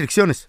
[0.00, 0.48] restricciones.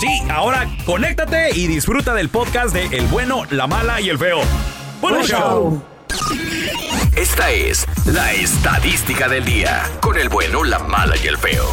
[0.00, 4.40] Sí, ahora conéctate y disfruta del podcast de El bueno, la mala y el feo.
[5.00, 5.82] ¡Buen show!
[7.16, 9.82] Esta es la estadística del día.
[10.00, 11.64] Con el bueno, la mala y el feo.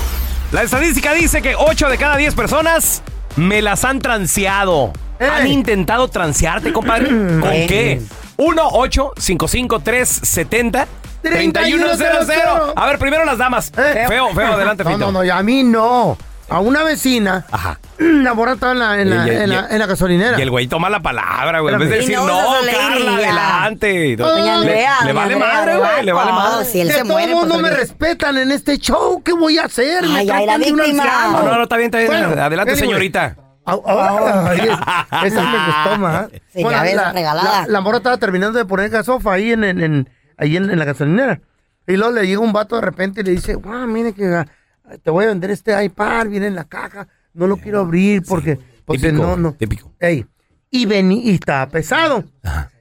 [0.51, 3.01] La estadística dice que 8 de cada 10 personas
[3.35, 4.93] me las han transeado.
[5.19, 7.07] ¿Han intentado transearte, compadre?
[7.39, 8.01] ¿Con qué?
[8.37, 10.87] 1 8 55 3 70
[11.21, 12.41] 3100
[12.75, 13.71] A ver, primero las damas.
[13.77, 14.05] Eh.
[14.07, 15.11] Feo, feo, adelante, No, Fito.
[15.11, 16.17] no, no, a mí no.
[16.51, 17.45] A una vecina.
[17.49, 17.79] Ajá.
[17.97, 20.37] La morra estaba en la, en la, Y- y- en la- y- en la gasolinera.
[20.37, 21.73] Y el güey toma la palabra, güey.
[21.73, 24.15] En vez de decir, no, no, Carla, adelante.
[24.17, 26.05] Doña le, Andrea, le doña vale Andrea, madre, güey.
[26.05, 26.65] Le vale madre.
[26.65, 29.21] si él se todo muere, el mundo pues, me respetan en este show.
[29.23, 30.03] ¿Qué voy a hacer?
[30.03, 31.03] Me Ay, ay, la tratan de un víctima.
[31.03, 31.31] anciano.
[31.39, 32.09] No, no, no, está bien, está bien.
[32.27, 33.35] Bueno, adelante, señorita.
[35.23, 36.27] Esa me gustó más.
[36.53, 37.13] Sí, regalada.
[37.61, 40.79] La, la morra estaba terminando de poner gasofa ahí en, en, en- ahí en, en
[40.79, 41.39] la gasolinera.
[41.87, 44.45] Y luego le llega un vato de repente y le dice, wow, mire que
[44.97, 48.59] te voy a vender este iPad, viene en la caja, no lo quiero abrir porque,
[48.85, 49.53] porque Típico, no, no.
[49.53, 49.93] típico.
[49.99, 50.25] Ey,
[50.69, 52.23] y vení, y estaba pesado.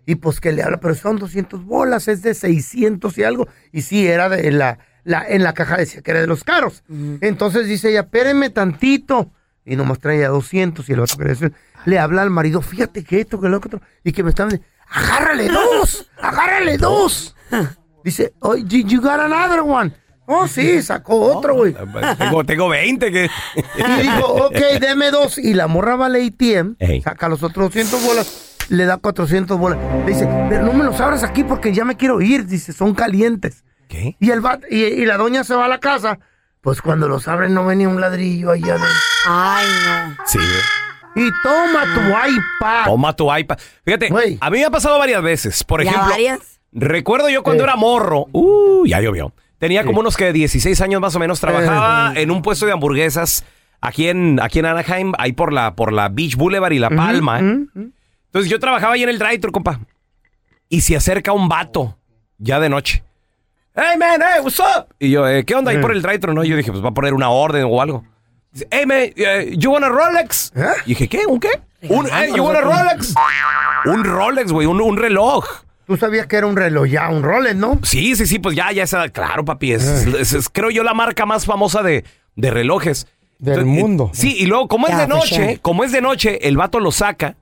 [0.07, 3.49] Y pues que le habla, pero son 200 bolas, es de 600 y algo.
[3.73, 6.83] Y sí, era de la, la en la caja decía que era de los caros.
[7.21, 9.33] Entonces dice ella, espéreme tantito.
[9.65, 11.53] Y nomás traía 200 y el otro que
[11.85, 13.81] le, habla al marido, fíjate que esto, que lo otro.
[14.03, 17.37] Y que me estaban diciendo, agárrale dos, agárrale dos.
[18.05, 19.93] Dice, oh, you got another one.
[20.33, 21.75] Oh, sí, sacó otro, güey.
[22.19, 23.25] Tengo, tengo 20 que...
[23.79, 25.39] Y dijo, ok, deme dos.
[25.39, 27.03] Y la morra va al ATM, Ey.
[27.03, 29.79] saca los otros 200 bolas, le da 400 bolas.
[30.07, 32.47] Le dice, pero no me los abras aquí porque ya me quiero ir.
[32.47, 33.65] Dice, son calientes.
[33.89, 34.17] ¿Qué?
[34.21, 36.19] Y, el va- y, y la doña se va a la casa.
[36.61, 38.89] Pues cuando los abren no venía un ladrillo allá adentro.
[39.27, 39.67] Ay,
[40.17, 40.17] no.
[40.27, 41.27] Sí, güey.
[41.27, 42.01] Y toma tu
[42.31, 42.85] iPad.
[42.85, 43.59] Toma tu iPad.
[43.85, 44.39] Fíjate, Güey.
[44.41, 45.65] a mí me ha pasado varias veces.
[45.65, 46.39] Por ¿Ya ejemplo, varias?
[46.71, 47.67] recuerdo yo cuando Eh.
[47.67, 48.27] era morro.
[48.33, 49.33] Uh, ya llovió.
[49.61, 51.39] Tenía como unos que 16 años más o menos.
[51.39, 52.23] Trabajaba Eh.
[52.23, 53.45] en un puesto de hamburguesas
[53.81, 57.39] aquí en, aquí en Anaheim, ahí por la, por la Beach Boulevard y La Palma.
[57.39, 59.79] Entonces yo trabajaba ahí en el drive-thru, compa.
[60.69, 61.97] Y se acerca un vato,
[62.39, 63.05] ya de noche.
[63.75, 64.87] Hey, man, hey, what's up?
[64.99, 65.81] Y yo, eh, ¿qué onda ahí Eh.
[65.81, 66.33] por el drive-thru?
[66.35, 68.05] No, yo dije, pues va a poner una orden o algo.
[68.53, 70.53] Dice, hey, man, eh, you want a Rolex?
[70.57, 70.67] ¿Eh?
[70.87, 71.23] Y dije, ¿qué?
[71.27, 71.51] ¿Un qué?
[71.89, 73.15] Un, you want a Rolex?
[73.87, 75.45] Un Rolex, güey, un, un reloj.
[75.91, 77.81] Tú sabías que era un reloj ya, un Rolex, ¿no?
[77.83, 79.09] Sí, sí, sí, pues ya, ya está.
[79.09, 82.05] Claro, papi, es, es- es- creo yo la marca más famosa de,
[82.37, 83.09] de relojes.
[83.41, 84.11] Del Entonces, mundo.
[84.15, 86.93] Sí, y luego, como es de pues, noche, como es de noche, el vato lo
[86.93, 87.35] saca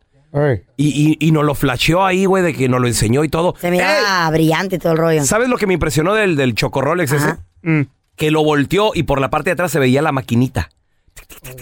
[0.78, 3.54] y, y, y nos lo flasheó ahí, güey, de que nos lo enseñó y todo.
[3.60, 5.24] Se mira brillante todo el rollo.
[5.26, 7.24] ¿Sabes lo que me impresionó del, del Chocorrolex ese?
[7.26, 7.38] Ajá.
[7.60, 7.82] Mm.
[8.16, 10.70] Que lo volteó y por la parte de atrás se veía la maquinita.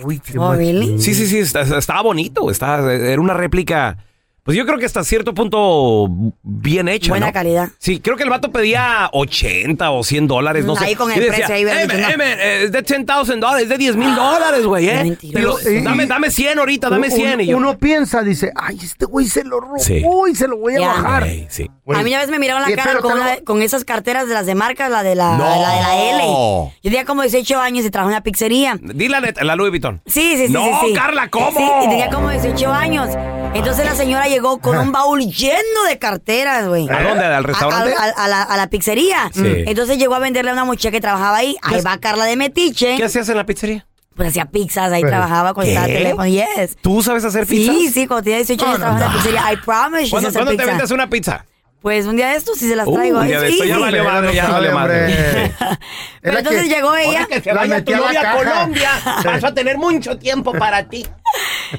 [0.05, 1.01] Uy, qué Oh, really?
[1.01, 3.99] Sí, sí, sí, está- estaba bonito, estaba- era una réplica,
[4.47, 6.09] pues yo creo que hasta cierto punto
[6.43, 7.33] bien hecha, Buena ¿no?
[7.35, 7.69] calidad.
[7.79, 10.85] Sí, creo que el vato pedía 80 o 100 dólares, no Mm, sé.
[10.87, 12.09] ahí con el decía, precio ahí, "Eh, dicho, no".
[12.09, 15.19] eh, man, eh, es de 10,000 dólares, es de 10 mil dólares, güey, ¿eh?
[15.33, 17.41] lo- Y- dame, dame 100 ahorita, dame 100.
[17.43, 20.03] Y yo, Uno piensa, dice, ay, este güey se lo robó Sí.
[20.31, 20.89] y se lo voy a Ya.
[20.89, 21.25] bajar.
[21.25, 21.69] Ey, sí.
[21.93, 24.35] A mí una vez me miraron la cara pero con, una- con esas carteras de
[24.35, 25.45] las de marcas, la de la, No.
[25.45, 26.23] la de la L.
[26.25, 28.79] Yo tenía como 18 años y trabajaba en una pizzería.
[28.81, 30.01] Di la, la Louis Vuitton.
[30.07, 30.93] Sí, sí, sí, No, sí, sí.
[30.95, 31.51] Carla, ¿cómo?
[31.59, 33.09] Sí, y tenía como 18 años.
[33.59, 36.89] Entonces la señora llegó con un baúl lleno de carteras, güey.
[36.91, 37.25] ¿A dónde?
[37.25, 37.95] ¿Al restaurante?
[37.95, 39.31] A, a- a la, a la pizzería.
[39.33, 39.43] Sí.
[39.67, 41.57] Entonces llegó a venderle a una muchacha que trabajaba ahí.
[41.63, 42.97] Ahí va Carla de Metiche.
[42.97, 43.87] ¿Qué hacías en la pizzería?
[44.15, 46.27] Pues hacía pizzas, ahí trabajaba con el teléfono.
[46.27, 46.77] Yes.
[46.81, 47.75] ¿Tú sabes hacer pizzas?
[47.77, 49.53] Sí, sí, cuando tenía 18 años trabajaba en la pizzería.
[49.53, 50.71] I promise you ¿Cuándo, cuándo te pizza.
[50.71, 51.45] vendes una pizza?
[51.83, 53.21] Pues un día de estos sí se las Uh, traigo.
[53.21, 53.81] un día de Sí, esto ya sí.
[53.81, 55.53] valió madre, ya valió madre.
[56.23, 57.27] Pero entonces que- llegó ella.
[57.27, 58.37] que se vaya tu novia a.
[58.37, 58.91] Colombia,
[59.25, 61.07] vas a tener mucho tiempo para ti.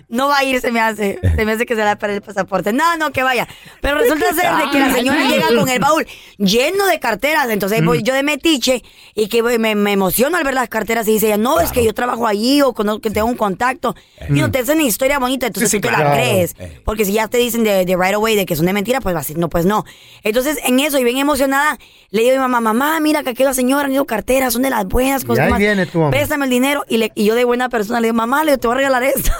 [0.09, 1.19] No va a ir, se me hace.
[1.35, 2.73] Se me hace que se le va a perder el pasaporte.
[2.73, 3.47] No, no, que vaya.
[3.81, 6.05] Pero resulta ser de que la señora llega con el baúl
[6.37, 7.49] lleno de carteras.
[7.49, 8.83] Entonces ahí voy yo de metiche
[9.15, 11.71] y que voy- me, me emociono al ver las carteras y dice ella, no, es
[11.71, 13.95] que yo trabajo allí o conozco- que tengo un contacto.
[14.29, 16.05] Y no te hacen una historia bonita, entonces Sí, sí, tú claro.
[16.09, 16.55] la crees.
[16.59, 16.81] Eh.
[16.85, 19.13] Porque si ya te dicen de, de right away de que son de mentira, pues
[19.15, 19.85] vas a decir, no, pues no.
[20.23, 21.77] Entonces en eso, y bien emocionada,
[22.09, 24.61] le digo a mi mamá, mamá, mira que aquí la señora han ido carteras, son
[24.61, 25.23] de las buenas.
[25.23, 25.59] Y cosas ahí más.
[25.59, 26.11] viene tu mamá.
[26.11, 26.83] Préstame el dinero.
[26.87, 29.03] Y, le- y yo de buena persona le digo, mamá, le te voy a regalar
[29.03, 29.31] esto.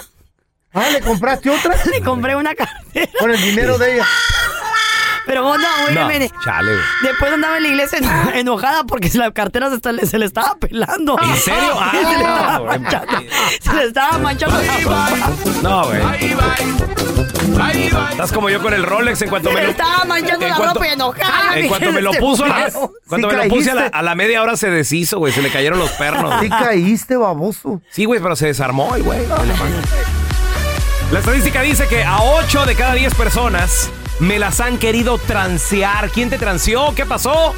[0.74, 1.74] Ah, ¿le compraste otra?
[1.90, 3.10] Le compré una cartera.
[3.18, 4.06] Con el dinero de ella.
[5.26, 6.30] Pero vos no, No, oígame.
[6.42, 6.84] chale, güey.
[7.02, 10.54] Después andaba en la iglesia eno- enojada porque la cartera se, está- se le estaba
[10.56, 11.18] pelando.
[11.22, 11.74] ¿En serio?
[11.78, 12.78] Ah, se, le no, estaba güey.
[12.80, 13.12] manchando,
[13.60, 14.56] se le estaba manchando.
[15.62, 16.02] No, güey.
[18.10, 19.72] Estás como yo con el Rolex en cuanto Se me le lo...
[19.72, 21.58] estaba manchando en la cuanto- ropa y enojada.
[21.58, 22.92] En cuanto me lo puso, a la- perro.
[23.06, 23.98] cuando Sí me lo puse a la, caíste.
[23.98, 25.32] a la media hora se deshizo, güey.
[25.32, 26.40] Se le cayeron los pernos.
[26.40, 27.82] Sí caíste, baboso.
[27.90, 29.18] Sí, güey, pero se desarmó el güey.
[31.12, 33.88] La estadística dice que a 8 de cada 10 personas
[34.20, 36.10] me las han querido transear.
[36.10, 36.94] ¿Quién te transeó?
[36.94, 37.54] ¿Qué pasó?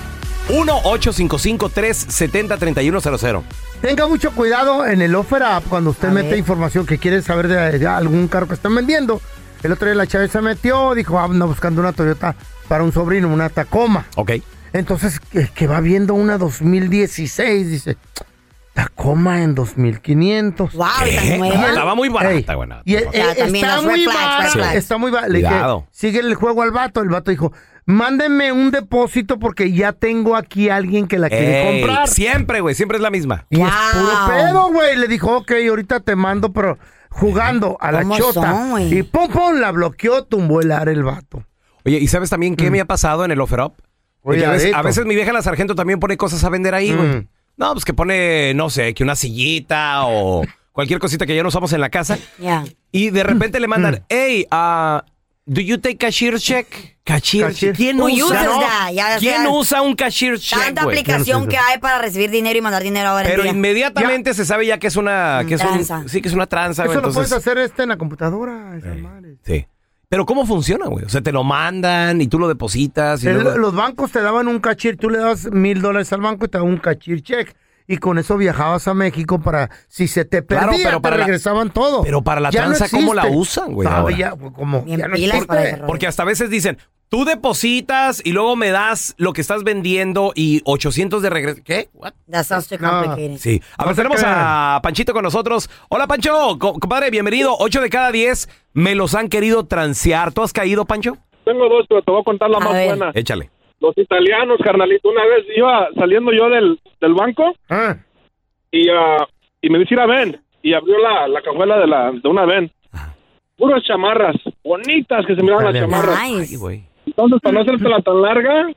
[0.51, 3.43] 1-855-370-3100.
[3.83, 6.39] Tenga mucho cuidado en el Offer App cuando usted A mete ver.
[6.39, 9.21] información que quiere saber de, de algún carro que están vendiendo.
[9.63, 12.35] El otro día la chava se metió, dijo, ah, anda buscando una Toyota
[12.69, 14.07] para un sobrino, una Tacoma.
[14.17, 14.33] Ok.
[14.73, 17.97] Entonces, que, que va viendo una 2016, dice,
[18.85, 20.73] Tacoma en 2500.
[20.75, 21.39] Wow, ¿Qué?
[21.39, 21.69] nueva.
[21.69, 22.69] estaba muy barata, Ey, güey.
[22.85, 24.53] Y Ya, eh, también está los red muy flags, red barato.
[24.53, 24.75] flags.
[24.77, 25.33] Está muy barato.
[25.33, 25.87] Le dije, Cuidado.
[25.91, 27.01] sigue el juego al vato.
[27.03, 27.53] El vato dijo,
[27.87, 32.09] mándenme un depósito porque ya tengo aquí a alguien que la quiere Ey, comprar.
[32.09, 32.75] Siempre, güey.
[32.75, 33.47] Siempre es la misma.
[33.51, 33.71] Y es Wow.
[34.03, 34.97] puro pedo, güey.
[34.97, 36.79] Le dijo, ok, ahorita te mando, pero
[37.11, 38.41] jugando a la ¿Cómo chota.
[38.53, 38.99] son, güey?
[38.99, 41.45] y pum, pum, la bloqueó, tumbó el ar el vato.
[41.85, 43.75] Oye, ¿y sabes también qué me ha pasado en el Offer Up?
[44.23, 44.79] Porque a veces, Cuidadito.
[44.79, 47.09] a veces mi vieja la sargento también pone cosas a vender ahí, güey.
[47.09, 47.29] Mm.
[47.61, 51.49] No, pues que pone, no sé, que una sillita o cualquier cosita que ya no
[51.51, 52.19] usamos en la casa.
[52.39, 52.65] Ya.
[52.91, 53.71] Y de repente le Mm.
[53.71, 55.01] mandan, hey, uh,
[55.45, 56.67] do you take cashier check?
[57.05, 57.75] Cashier, Cashier.
[57.77, 58.45] ¿Quién Who usa?
[58.45, 58.61] no?
[58.93, 62.83] Ya, ¿Quién usa un cashier check, Tanta aplicación que hay para recibir dinero y mandar
[62.83, 63.53] dinero ahora en Pero día.
[63.53, 66.05] inmediatamente se sabe ya que es una, que es un- Tranza.
[66.07, 66.85] sí, que es una tranza.
[66.85, 68.77] Eso lo entonces- puedes hacer este en la computadora.
[68.79, 69.37] esa madre.
[69.45, 69.67] Sí.
[70.11, 71.05] Pero ¿cómo funciona, güey?
[71.05, 74.21] O sea, te lo mandan y tú lo depositas y El- luego- Los bancos te
[74.21, 77.23] daban un cachir, tú le dabas mil dólares al banco y te daban un cachir
[77.23, 77.55] check.
[77.93, 81.17] Y con eso viajabas a México para, si se te perdía, Claro, pero te para
[81.17, 82.03] la- regresaban todo.
[82.05, 84.17] pero para la Ya no tranza, ¿cómo la usan, güey, ahora?
[84.17, 86.79] ya, pues, como, ya no ese Porque hasta a veces dicen,
[87.09, 91.63] tú depositas y luego me das lo que estás vendiendo y 800 de regreso.
[91.65, 91.89] ¿Qué?
[91.95, 92.13] What?
[92.31, 92.91] That sounds too No.
[93.03, 93.39] complicated.
[93.39, 93.61] Sí.
[93.77, 95.69] A ver, No te tenemos a Panchito con nosotros.
[95.89, 96.59] Hola, Pancho.
[96.61, 97.57] Co- compadre, bienvenido.
[97.59, 100.33] 8 de cada 10 me los han querido transear.
[100.33, 101.17] ¿Tú has caído, Pancho?
[101.45, 102.87] Tengo dos, pero te voy a contar la A más ver.
[102.97, 103.11] buena.
[103.15, 103.51] Échale.
[103.81, 105.09] Los italianos, carnalito.
[105.09, 107.97] Una vez iba saliendo yo del, del banco Ah,
[108.71, 109.27] y, ah,
[109.63, 110.41] y me dice, ir a ven.
[110.63, 112.71] Y abrió la, la cajuela de, la, de una ven.
[113.57, 116.19] Puras chamarras, bonitas que se miraban las chamarras.
[116.23, 116.85] Nice.
[117.07, 118.69] Entonces, para no hacértela tan larga,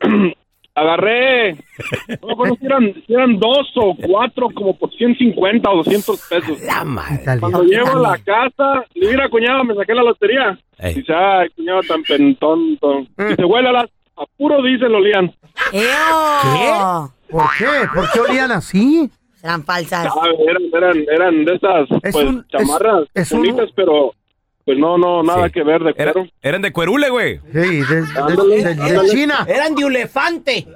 [0.74, 1.52] agarré,
[2.20, 6.28] no me acuerdo si eran, si eran dos o cuatro, como por 150 o 200
[6.28, 6.62] pesos.
[6.62, 7.40] La madre.
[7.40, 10.58] Cuando llego a la casa, le mira, cuñado, me saqué la lotería.
[10.78, 10.94] Ey.
[10.94, 13.06] Dice, ay, cuñado, tan pentonto.
[13.16, 13.72] Dice, huele
[14.16, 15.34] a puro diésel olían.
[15.72, 17.12] ¡Eo!
[17.30, 17.66] ¿Por qué?
[17.94, 19.10] ¿Por qué olían así?
[19.40, 20.06] Serán falsas.
[20.06, 24.12] Ah, eran, eran, eran de esas, Es pues, un- es- chamarras es un- bonitas, pero,
[24.64, 25.52] pues no, no, nada Sí.
[25.52, 26.28] que ver de Era- cuero.
[26.42, 27.38] eran de cuerule, güey.
[27.52, 29.08] Sí, de, de- de- de.
[29.10, 29.44] China.
[29.48, 30.66] Eran de elefante.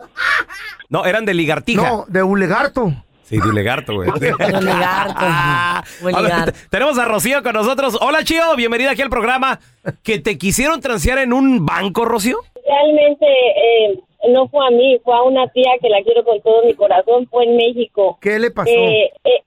[0.88, 1.82] No, eran de ligartija.
[1.82, 2.92] No, de Ulegarto.
[3.24, 4.10] Sí, Dilegarto, güey.
[4.10, 5.14] Oligarco.
[5.20, 6.50] A ver, Oligarco.
[6.52, 7.96] te- tenemos a Rocío con nosotros.
[8.00, 8.56] Hola, Chío.
[8.56, 9.60] Bienvenida aquí al programa.
[10.02, 12.38] ¿Que te quisieron transear en un banco, Rocío?
[12.70, 13.98] Realmente eh,
[14.28, 17.26] no fue a mí, fue a una tía que la quiero con todo mi corazón,
[17.28, 18.18] fue en México.
[18.20, 18.70] ¿Qué le pasó?
[18.70, 19.42] Eh, eh,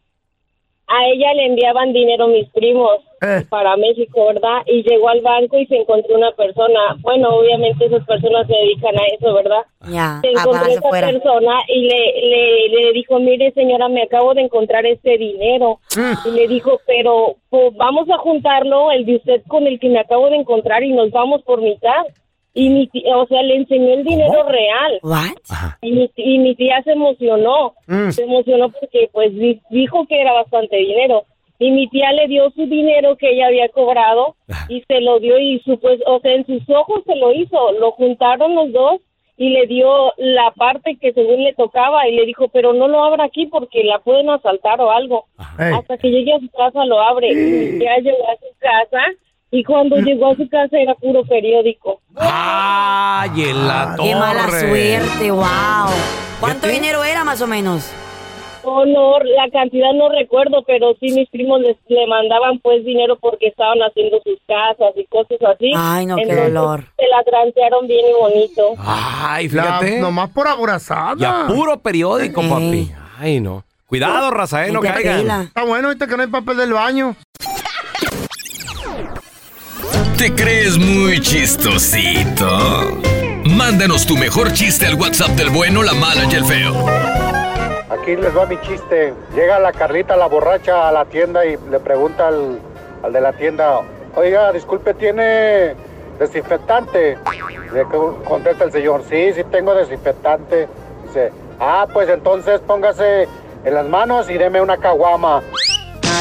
[0.87, 3.41] a ella le enviaban dinero mis primos Eh.
[3.49, 4.63] para México, ¿verdad?
[4.65, 6.97] Y llegó al banco y se encontró una persona.
[6.99, 9.61] Bueno, obviamente esas personas se dedican a eso, ¿verdad?
[9.89, 11.07] Ya, Se encontró esa fuera.
[11.09, 15.79] persona y le, le, le dijo, mire señora, me acabo de encontrar este dinero.
[15.95, 16.27] Mm.
[16.27, 19.99] Y le dijo, pero pues, vamos a juntarlo, el de usted con el que me
[19.99, 22.03] acabo de encontrar y nos vamos por mitad.
[22.55, 24.99] Y mi tía, o sea, le enseñó el dinero real.
[25.01, 25.37] What?
[25.81, 28.09] Y mi, y mi tía se emocionó, Mm.
[28.11, 31.23] se emocionó porque pues di- dijo que era bastante dinero.
[31.59, 34.35] Y mi tía le dio su dinero que ella había cobrado
[34.69, 37.71] y se lo dio y su pues, o sea, en sus ojos se lo hizo,
[37.73, 39.01] lo juntaron los dos
[39.37, 43.03] y le dio la parte que según le tocaba y le dijo, pero no lo
[43.03, 45.25] abra aquí porque la pueden asaltar o algo.
[45.57, 47.31] Hasta que llegue a su casa lo abre.
[47.31, 48.99] Y mi tía llegó a su casa
[49.53, 52.01] y cuando llegó a su casa era puro periódico.
[52.15, 54.09] ¡Ay, en la torre!
[54.09, 55.93] Qué mala suerte, wow.
[56.39, 57.89] ¿Cuánto dinero era más o menos?
[58.65, 63.17] Oh, no, la cantidad no recuerdo, pero sí mis primos les, le mandaban pues dinero
[63.19, 65.71] porque estaban haciendo sus casas y cosas así.
[65.75, 66.85] Ay, no, qué dolor.
[66.97, 68.73] Se la transearon bien y bonito.
[68.79, 69.99] Ay, La- fíjate.
[69.99, 71.13] nomás por aborazada.
[71.19, 72.49] Y a puro periódico, Ey.
[72.49, 72.91] papi.
[73.19, 73.63] Ay, no.
[73.85, 75.43] Cuidado, raza, eh, no caigan.
[75.43, 77.15] Está bueno ahorita que no hay papel del baño.
[80.17, 82.47] ¿Te crees muy chistosito?
[83.45, 86.73] Mándanos tu mejor chiste al WhatsApp del bueno, la mala y el feo.
[87.89, 89.13] Aquí les va mi chiste.
[89.35, 92.59] Llega la Carlita, la borracha, a la tienda y le pregunta al,
[93.03, 93.81] al de la tienda,
[94.15, 95.75] oiga, disculpe, ¿tiene
[96.19, 97.17] desinfectante?
[97.73, 100.67] Le co- contesta el señor, sí, sí tengo desinfectante.
[101.05, 103.27] Dice, ah, pues entonces póngase
[103.65, 105.41] en las manos y deme una caguama.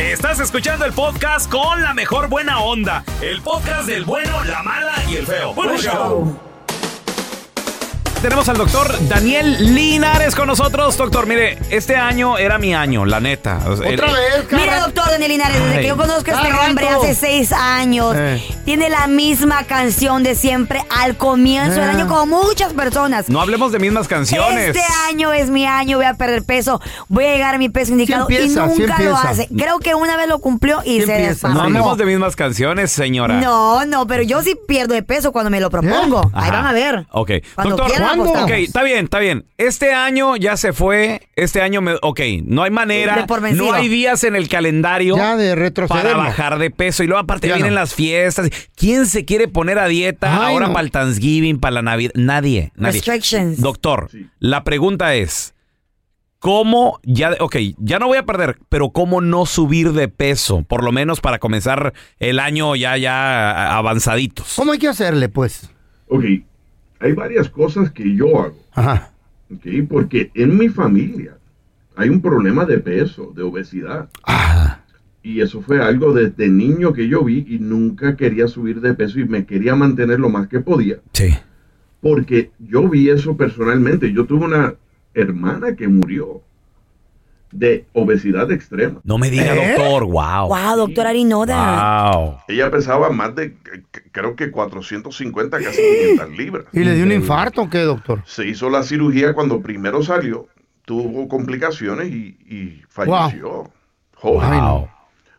[0.00, 3.04] Estás escuchando el podcast con la mejor buena onda.
[3.20, 5.52] El podcast del bueno, la mala y el feo.
[5.52, 6.38] Bueno, show.
[8.22, 10.96] Tenemos al doctor Daniel Linares con nosotros.
[10.96, 13.60] Doctor, mire, este año era mi año, la neta.
[13.68, 14.80] O sea, Otra el- vez, Mira, cara.
[14.80, 15.80] doctor Daniel Linares, desde Ay.
[15.82, 17.02] que yo conozco a este hombre rato.
[17.04, 18.42] hace seis años, Eh.
[18.64, 21.92] tiene la misma canción de siempre al comienzo del Eh.
[21.92, 23.28] año, como muchas personas.
[23.28, 24.76] No hablemos de mismas canciones.
[24.76, 27.92] Este año es mi año, voy a perder peso, voy a llegar a mi peso
[27.92, 29.46] indicado empieza, y sí nunca lo hace.
[29.56, 31.54] Creo que una vez lo cumplió y Sí se desfasó.
[31.54, 33.34] No hablemos de mismas canciones, señora.
[33.34, 36.20] No, no, pero yo sí pierdo de peso cuando me lo propongo.
[36.34, 36.50] Ahí Ajá.
[36.56, 37.06] van a ver.
[37.12, 37.30] Ok.
[37.54, 38.07] Cuando Doctor.
[38.12, 38.50] Apostamos.
[38.50, 39.46] Ok, está bien, está bien.
[39.56, 41.28] Este año ya se fue.
[41.36, 43.26] Este año, me, ok, no hay manera.
[43.26, 47.02] Por no hay días en el calendario Ya de para bajar de peso.
[47.02, 47.80] Y luego aparte Ya vienen no.
[47.80, 48.50] las fiestas.
[48.76, 50.72] ¿Quién se quiere poner a dieta Ay, ahora no.
[50.72, 52.12] para el Thanksgiving, para la Navidad?
[52.14, 52.94] Nadie, nadie.
[53.00, 53.60] Restrictions.
[53.60, 55.54] Doctor, la pregunta es,
[56.40, 60.62] ¿Cómo ya, ok, ya no voy a perder, pero cómo no subir de peso?
[60.62, 64.54] Por lo menos para comenzar el año ya, ya avanzaditos.
[64.54, 65.68] ¿Cómo hay que hacerle, pues?
[66.06, 66.22] Ok,
[67.00, 68.58] hay varias cosas que yo hago.
[68.72, 69.12] Ajá.
[69.88, 71.38] Porque en mi familia
[71.96, 74.08] hay un problema de peso, de obesidad.
[75.22, 79.18] Y eso fue algo desde niño que yo vi y nunca quería subir de peso
[79.18, 81.00] y me quería mantener lo más que podía.
[81.12, 81.34] Sí.
[82.00, 84.12] Porque yo vi eso personalmente.
[84.12, 84.74] Yo tuve una
[85.14, 86.42] hermana que murió
[87.50, 89.00] de obesidad extrema.
[89.04, 89.74] No me diga, ¿Eh?
[89.76, 90.48] doctor, wow.
[90.48, 92.12] Wow, doctor Arinoda.
[92.12, 92.38] Wow.
[92.48, 93.56] Ella pesaba más de,
[94.12, 95.80] creo que 450, casi
[96.16, 96.64] 500 libras.
[96.72, 98.22] ¿Y le dio un infarto o qué, doctor?
[98.26, 100.46] Se hizo la cirugía cuando primero salió,
[100.84, 103.70] tuvo complicaciones y, y falleció.
[104.14, 104.60] Joven.
[104.60, 104.88] Wow.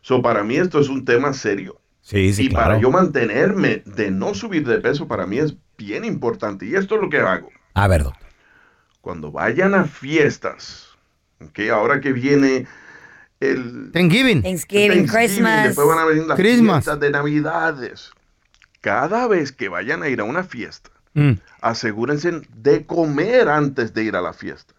[0.02, 1.80] So, para mí esto es un tema serio.
[2.00, 2.64] Sí, sí, y claro.
[2.64, 6.66] para yo mantenerme de no subir de peso, para mí es bien importante.
[6.66, 7.50] Y esto es lo que hago.
[7.74, 8.28] A ver, doctor.
[9.00, 10.89] Cuando vayan a fiestas,
[11.52, 12.66] que ahora que viene
[13.40, 14.42] el Thanksgiving.
[14.42, 15.64] Thanksgiving, Christmas.
[15.68, 16.84] después van a venir las Christmas.
[16.84, 18.10] fiestas de Navidades.
[18.80, 21.32] Cada vez que vayan a ir a una fiesta, Mm.
[21.60, 24.74] asegúrense de comer antes de ir a la fiesta.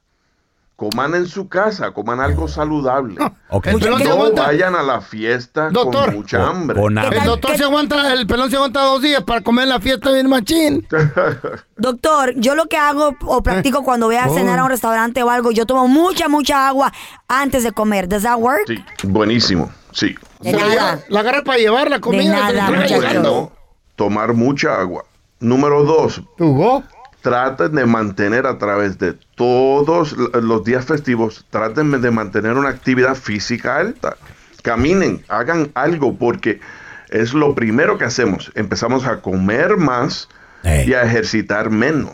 [0.82, 3.16] Coman en su casa, coman algo saludable.
[3.50, 3.68] Ok.
[3.68, 4.42] El pelón se No aguanta.
[4.48, 6.06] vayan a la fiesta Doctor.
[6.06, 6.82] con mucha hambre.
[6.82, 7.20] Con hambre.
[7.20, 10.12] El doctor se aguanta, el pelón se aguanta dos días para comer en la fiesta
[10.12, 10.88] bien machín.
[11.78, 14.34] Doctor, yo lo que hago o practico cuando voy a Oh.
[14.34, 16.92] cenar a un restaurante o algo, yo tomo mucha, mucha agua
[17.28, 18.08] antes de comer.
[18.08, 18.64] ¿Does that work?
[18.66, 20.16] Sí, buenísimo, sí.
[20.40, 21.00] De nada.
[21.10, 22.48] La agarra para llevar la comida.
[22.48, 23.50] De nada,
[23.96, 25.06] tomar mucha agua.
[25.40, 26.84] Número dos, ¿Tuvo?
[27.22, 33.16] Traten de mantener a través de todos los días festivos, traten de mantener una actividad
[33.16, 34.18] física alta.
[34.64, 36.60] Caminen, hagan algo porque
[37.10, 38.52] es lo primero que hacemos.
[38.56, 40.30] Empezamos a comer más
[40.64, 42.12] y a ejercitar menos.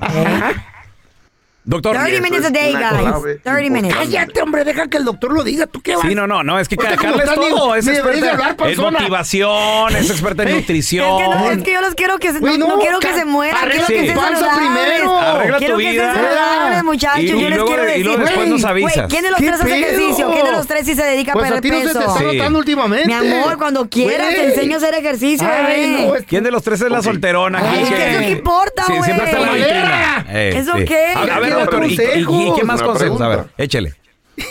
[1.70, 1.98] Doctor.
[1.98, 2.82] 30 eso minutes a day, guys.
[3.02, 3.94] clave 30 minutes.
[3.98, 5.68] Cállate, hombre, deja que el doctor lo diga.
[5.68, 6.08] ¿Tú qué vas?
[6.08, 10.10] Sí, no, no, no, es que Carla es todo, es experta hablar, en motivación, es
[10.10, 11.06] experta en nutrición.
[11.22, 13.14] Es que, no, es que yo los quiero que se, no, no, no quiero que
[13.14, 14.88] se mueran, arregla quiero que tu estén panza saludables.
[14.88, 15.20] primero.
[15.20, 16.14] Arregla quiero tu que vida.
[16.14, 17.20] saludables, muchachos.
[17.20, 18.06] Y- y yo les luego- quiero y decir.
[18.06, 19.08] luego después nos avisas.
[19.10, 20.32] ¿quién de los ¿Qué tres hace ejercicio?
[20.32, 22.00] ¿Quién de los tres sí se dedica Pues a a perder ti no se te
[22.00, 22.16] peso?
[22.16, 22.38] está Sí.
[22.38, 23.08] notando últimamente.
[23.08, 26.24] Mi amor, cuando quieras te enseño a hacer ejercicio, bebé.
[26.28, 27.60] ¿Quién de los tres es la solterona?
[27.62, 29.04] Ay, es que eso qué importa, Sí, güey.
[29.04, 30.26] siempre está la vitrina.
[30.30, 30.86] Eh, ¿Eso sí.
[30.86, 31.14] qué?
[31.16, 33.22] A, a ver, doctor, ¿y, y- qué más consejos?
[33.22, 33.94] A ver, échele.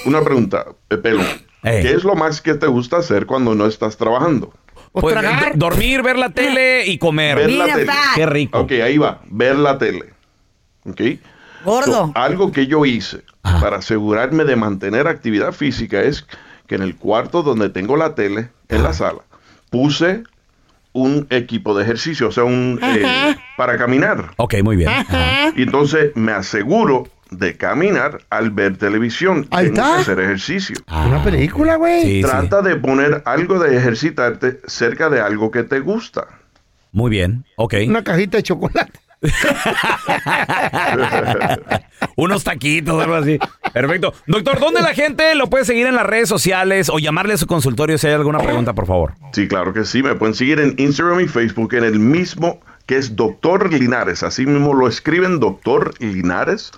[0.04, 1.26] Una pregunta, eh, Pelón.
[1.62, 1.82] Ey.
[1.82, 4.52] ¿Qué es lo más que te gusta hacer cuando no estás trabajando?
[4.92, 5.52] Pues Pues, tragar.
[5.58, 7.36] do- dormir, ver la tele y comer.
[7.36, 7.86] Ver la Mira, tele.
[7.86, 8.12] pa.
[8.14, 8.58] Qué rico.
[8.60, 10.12] Ok, ahí va, ver la tele.
[10.84, 11.00] Ok.
[11.64, 11.92] Gordo.
[11.92, 16.24] So, algo que yo hice para asegurarme de mantener actividad física es
[16.66, 19.20] que en el cuarto donde tengo la tele, en la sala,
[19.70, 20.22] puse
[20.96, 24.30] un equipo de ejercicio, o sea, un eh, para caminar.
[24.36, 24.88] Ok, muy bien.
[24.88, 25.52] Ajá.
[25.54, 29.44] Y entonces me aseguro de caminar al ver televisión.
[29.44, 30.76] Que hacer ejercicio.
[30.88, 32.02] Una película, güey.
[32.02, 32.28] Sí, sí.
[32.28, 36.26] Trata de poner algo de ejercitarte cerca de algo que te gusta.
[36.92, 37.44] Muy bien.
[37.56, 37.74] Ok.
[37.86, 38.98] Una cajita de chocolate.
[42.16, 43.38] Unos taquitos, algo así.
[43.72, 44.14] Perfecto.
[44.26, 47.46] Doctor, ¿dónde la gente lo puede seguir en las redes sociales o llamarle a su
[47.46, 49.14] consultorio si hay alguna pregunta, por favor?
[49.32, 50.02] Sí, claro que sí.
[50.02, 54.22] Me pueden seguir en Instagram y Facebook en el mismo que es Doctor Linares.
[54.22, 56.72] Así mismo lo escriben Doctor Linares.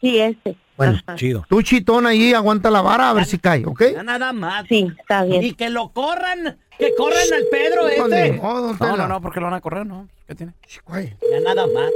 [0.02, 0.56] Sí, ese.
[0.78, 1.16] Bueno, Ajá.
[1.16, 1.46] chido.
[1.48, 3.84] Tú chitón ahí, aguanta la vara a ver si cae, ¿ok?
[3.94, 4.66] Ya nada más.
[4.68, 5.42] Sí, está bien.
[5.44, 6.58] Y que lo corran.
[6.78, 10.10] Que corran al Pedro don No, no, no, porque lo van a correr, ¿no?
[10.28, 10.54] ¿Qué tiene?
[11.32, 11.90] Ya nada más.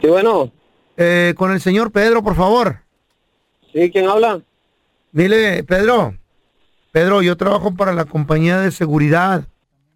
[0.00, 0.50] Sí, bueno.
[0.96, 2.78] Eh, con el señor Pedro, por favor.
[3.72, 4.40] Sí, ¿quién habla?
[5.12, 6.14] Dile, Pedro.
[6.92, 9.44] Pedro, yo trabajo para la compañía de seguridad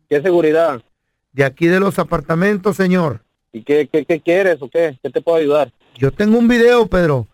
[0.08, 0.82] ¿Qué seguridad?
[1.32, 3.23] de aquí de los apartamentos, señor.
[3.54, 4.98] ¿Y qué, qué, qué quieres o qué?
[5.02, 5.70] ¿Qué te puedo ayudar?
[5.96, 7.26] Yo tengo un video, Pedro,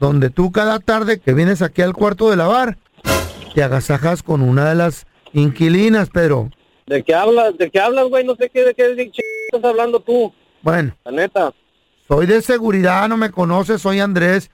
[0.00, 2.76] donde tú cada tarde que vienes aquí al cuarto de lavar,
[3.54, 6.50] te agasajas con una de las inquilinas, Pedro.
[6.86, 7.56] ¿De qué hablas?
[7.56, 8.24] ¿De qué hablas, güey?
[8.24, 9.20] No sé qué, de qué de ch-
[9.52, 10.34] estás hablando tú.
[10.62, 11.54] Bueno, La neta.
[12.08, 14.50] soy de seguridad, no me conoces, soy Andrés.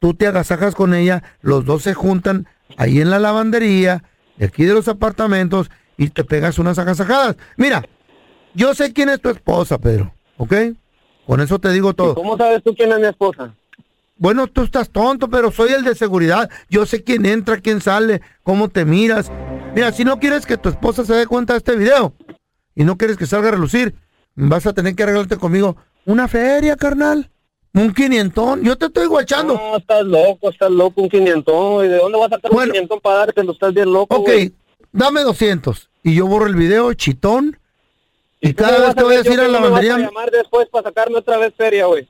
[0.00, 4.04] Tú te agasajas con ella, los dos se juntan ahí en la lavandería,
[4.36, 7.36] de aquí de los apartamentos, y te pegas unas agasajadas.
[7.56, 7.82] Mira,
[8.54, 10.54] yo sé quién es tu esposa, Pedro, ¿ok?
[11.26, 12.14] Con eso te digo todo.
[12.14, 13.54] ¿Cómo sabes tú quién es mi esposa?
[14.16, 16.48] Bueno, tú estás tonto, pero soy el de seguridad.
[16.70, 19.30] Yo sé quién entra, quién sale, cómo te miras.
[19.74, 22.12] Mira, si no quieres que tu esposa se dé cuenta de este video
[22.76, 23.94] y no quieres que salga a relucir,
[24.36, 27.30] vas a tener que arreglarte conmigo una feria, carnal.
[27.72, 28.62] Un quinientón.
[28.62, 29.54] Yo te estoy guachando.
[29.54, 31.88] No, estás loco, estás loco, un quinientón, güey.
[31.88, 32.68] ¿De dónde vas a sacar Bueno.
[32.68, 33.50] un quinientón para dártelo?
[33.52, 34.30] Estás bien loco, Ok,
[34.92, 37.58] dame 200 y yo borro el video, chitón.
[38.48, 39.84] Y ¿Tú cada vez que vayas a ver ir yo a la cómo me vas
[39.84, 42.06] lavandería, a llamar después para sacarme otra vez feria, güey.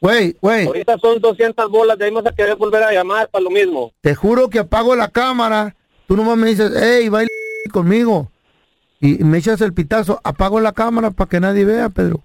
[0.00, 3.42] güey, güey, Ahorita son 200 bolas, de ahí vas a querer volver a llamar para
[3.44, 3.92] lo mismo.
[4.00, 5.76] te juro que apago la cámara.
[6.06, 7.28] Tú nomás me dices, hey, baila
[7.72, 8.30] conmigo.
[9.00, 12.22] Y me echas el pitazo, apago la cámara para que nadie vea, Pedro.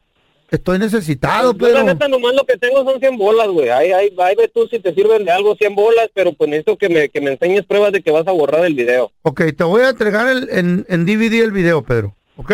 [0.51, 1.83] Estoy necesitado, Yo la Pedro.
[1.83, 3.69] neta nomás lo que tengo son 100 bolas, güey.
[3.69, 6.77] Ahí, ahí, ahí ve tú si te sirven de algo 100 bolas, pero pues necesito
[6.77, 9.11] que me, que me enseñes pruebas de que vas a borrar el video.
[9.23, 12.15] Ok, te voy a entregar el, en, en DVD el video, Pedro.
[12.37, 12.51] ¿Ok?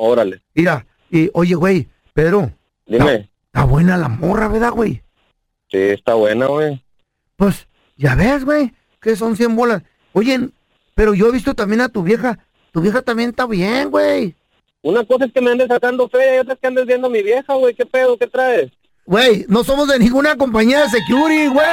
[0.00, 0.40] Órale.
[0.54, 2.52] Mira, y oye, güey, Pedro.
[2.86, 3.28] Dime.
[3.46, 5.02] Está buena la morra, ¿verdad, güey?
[5.70, 6.82] Sí, está buena, güey.
[7.36, 9.82] Pues, ya ves, güey, que son 100 bolas.
[10.12, 10.50] Oye,
[10.94, 12.38] pero yo he visto también a tu vieja.
[12.70, 14.34] Tu vieja también está bien, güey.
[14.82, 17.10] Una cosa es que me andes sacando fe y otra es que andes viendo a
[17.10, 17.74] mi vieja, güey.
[17.74, 18.16] ¿Qué pedo?
[18.16, 18.70] ¿Qué traes?
[19.08, 21.66] Güey, no somos de ninguna compañía de security, güey.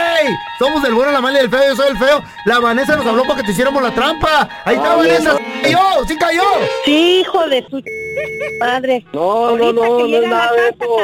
[0.58, 1.60] Somos del bueno, la mala y el feo.
[1.68, 2.24] Yo soy el feo.
[2.46, 4.48] La Vanessa nos habló para que te hiciéramos la trampa.
[4.64, 5.34] Ahí está Ah, Vanessa.
[5.34, 5.38] no.
[5.38, 6.06] ¡Sí cayó!
[6.08, 6.42] ¡Sí cayó!
[6.86, 7.84] Sí, hijo de su
[8.62, 9.06] madre.
[9.12, 10.98] No, no, Ahorita no, que no es nada de casa, eso.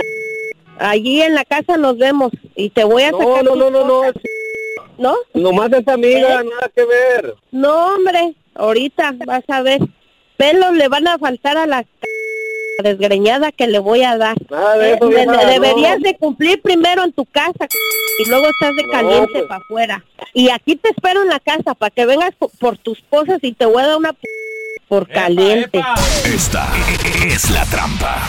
[0.79, 3.43] Allí en la casa nos vemos y te voy a No, sacar.
[3.43, 3.97] no, tus no, no, no.
[3.99, 4.13] cosas,
[4.97, 5.15] ¿No?
[5.33, 6.45] Nomás es amiga, ¿Eh?
[6.45, 7.35] nada que ver.
[7.51, 9.81] No, hombre, ahorita vas a ver.
[10.37, 11.83] Pelos le van a faltar a la
[12.81, 14.35] desgreñada que le voy a dar.
[14.37, 15.45] De Eh, eso, de- vieja, de- no.
[15.51, 17.67] deberías de cumplir primero en tu casa
[18.19, 19.43] y luego estás de No, caliente pues.
[19.47, 20.05] para afuera.
[20.33, 23.53] Y aquí te espero en la casa para que vengas po- por tus cosas y
[23.53, 24.19] te voy a dar una p-
[24.87, 25.81] por caliente.
[26.25, 26.67] Esta
[27.25, 28.27] es la trampa.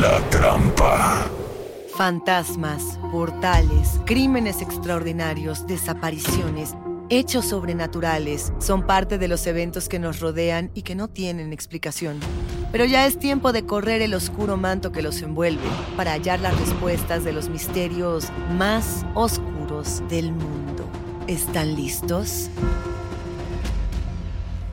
[0.00, 1.26] La trampa.
[1.96, 6.74] Fantasmas, portales, crímenes extraordinarios, desapariciones,
[7.10, 12.20] hechos sobrenaturales son parte de los eventos que nos rodean y que no tienen explicación.
[12.70, 16.58] Pero ya es tiempo de correr el oscuro manto que los envuelve para hallar las
[16.58, 20.84] respuestas de los misterios más oscuros del mundo.
[21.26, 22.50] ¿Están listos?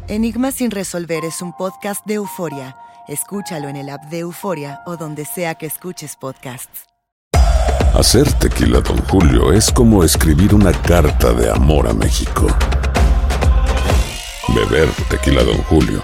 [0.07, 2.77] Enigma sin resolver es un podcast de euforia.
[3.07, 6.85] Escúchalo en el app de Euforia o donde sea que escuches podcasts.
[7.93, 12.47] Hacer tequila, Don Julio, es como escribir una carta de amor a México.
[14.49, 16.03] Beber tequila, Don Julio,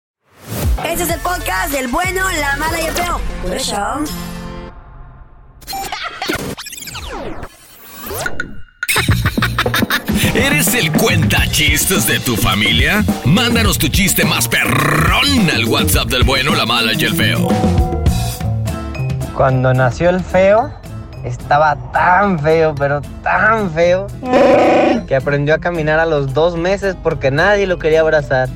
[0.77, 3.19] Este es el podcast del bueno, la mala y el feo.
[3.43, 3.99] Por eso.
[10.33, 13.03] ¿Eres el cuenta chistes de tu familia?
[13.25, 17.47] Mándanos tu chiste más perrón al WhatsApp del bueno, la mala y el feo.
[19.35, 20.71] Cuando nació el feo,
[21.23, 24.07] estaba tan feo, pero tan feo,
[25.07, 28.49] que aprendió a caminar a los dos meses porque nadie lo quería abrazar.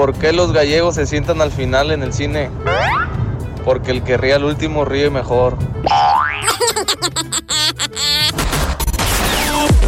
[0.00, 2.48] ¿Por qué los gallegos se sientan al final en el cine?
[3.66, 5.58] Porque el que ríe al último ríe mejor.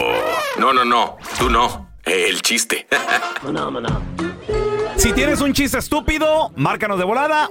[0.58, 1.90] No, no, no, tú no.
[2.02, 2.86] El chiste.
[4.96, 7.50] Si tienes un chiste estúpido, márcanos de volada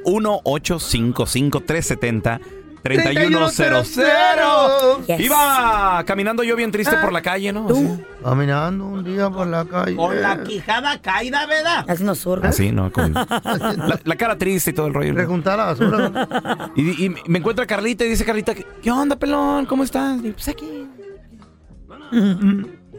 [2.84, 5.06] 1-855-370-3100.
[5.08, 5.19] Yes.
[5.19, 7.67] Iba caminando yo bien triste por la calle, ¿no?
[7.69, 8.04] Así.
[8.24, 9.96] Caminando un día por la calle.
[9.96, 11.86] Con la quijada caída, ¿verdad?
[11.88, 12.48] Así nos surge.
[12.48, 12.91] Así, ¿no?
[12.91, 15.13] Con la, la cara triste y todo el rollo.
[15.13, 15.19] ¿no?
[15.19, 16.72] Rejuntar la basura.
[16.76, 19.65] Y, y me encuentra Carlita y dice Carlita, ¿qué onda, pelón?
[19.65, 20.19] ¿Cómo estás?
[20.24, 20.88] Y pues aquí.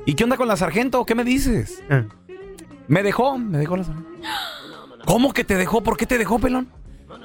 [0.07, 1.05] ¿Y qué onda con la sargento?
[1.05, 1.83] ¿Qué me dices?
[1.88, 2.07] Eh.
[2.88, 4.11] Me dejó, me dejó la sargento.
[5.07, 5.83] ¿Cómo que te dejó?
[5.83, 6.68] ¿Por qué te dejó, pelón?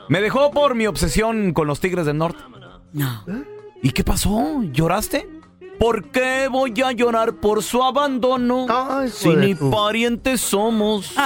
[0.08, 2.40] Me dejó por mi obsesión con los Tigres del Norte.
[2.94, 3.24] No.
[3.82, 4.62] ¿Y qué pasó?
[4.72, 5.28] ¿Lloraste?
[5.80, 8.68] ¿Por qué voy a llorar por su abandono?
[9.10, 11.14] si de ni parientes somos.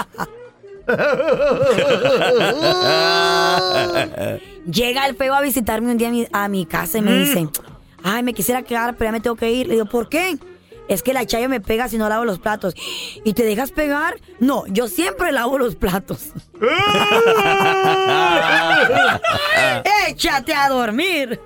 [4.72, 7.48] Llega el feo a visitarme un día a mi, a mi casa y me dice,
[8.04, 9.68] ay, me quisiera quedar, pero ya me tengo que ir.
[9.68, 10.38] Le digo, ¿por qué?
[10.90, 12.76] Es que la chaya me pega si no lavo los platos.
[13.24, 14.16] ¿Y te dejas pegar?
[14.40, 16.32] No, yo siempre lavo los platos.
[20.08, 21.40] Échate a dormir.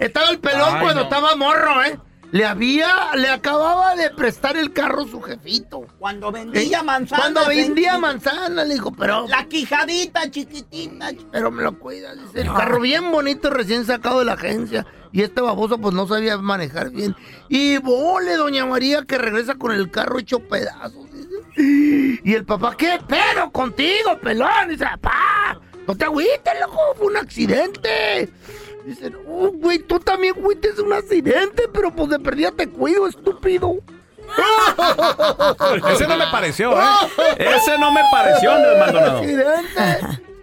[0.00, 1.02] Estaba el pelón Ay, cuando no.
[1.02, 1.98] estaba morro, ¿eh?
[2.32, 5.86] Le había, le acababa de prestar el carro su jefito.
[5.98, 7.20] Cuando vendía manzanas.
[7.30, 11.10] Cuando vendía ven- manzana, le dijo, pero, La quijadita chiquitita.
[11.30, 12.14] pero me lo cuida.
[12.14, 14.86] Dice, el carro bien bonito, recién sacado de la agencia.
[15.12, 17.14] Y este baboso, pues no sabía manejar bien.
[17.50, 21.04] Y vole, doña María, que regresa con el carro hecho pedazos.
[21.12, 22.20] dice.
[22.24, 24.68] Y el papá, ¿qué pedo contigo, pelón?
[24.70, 28.32] Dice, papá, no te agüites, loco, fue un accidente.
[28.84, 29.20] Dice, no,
[29.52, 33.76] güey, tú también fuiste un accidente, pero pues de perdida te cuido, estúpido.
[35.92, 36.84] Ese no me pareció, ¿eh?
[37.38, 39.18] Ese no me pareció, Andrés Maldonado.
[39.18, 39.98] Accidente.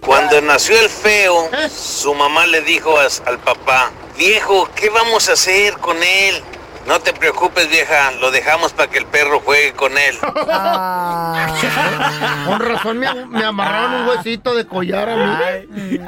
[0.05, 5.33] Cuando nació el feo, su mamá le dijo as- al papá, viejo, ¿qué vamos a
[5.33, 6.41] hacer con él?
[6.89, 10.15] No te preocupes, vieja, lo dejamos para que el perro juegue con él.
[12.47, 15.99] Con razón me, me amarraron un huesito de collar a mí.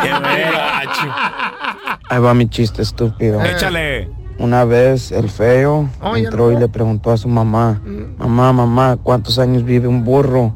[2.09, 3.39] Ahí va mi chiste estúpido.
[3.43, 4.09] Échale.
[4.39, 6.53] Una vez el feo Oh, entró no.
[6.53, 7.79] y le preguntó a su mamá,
[8.17, 10.51] mamá, mamá, ¿cuántos años vive un burro?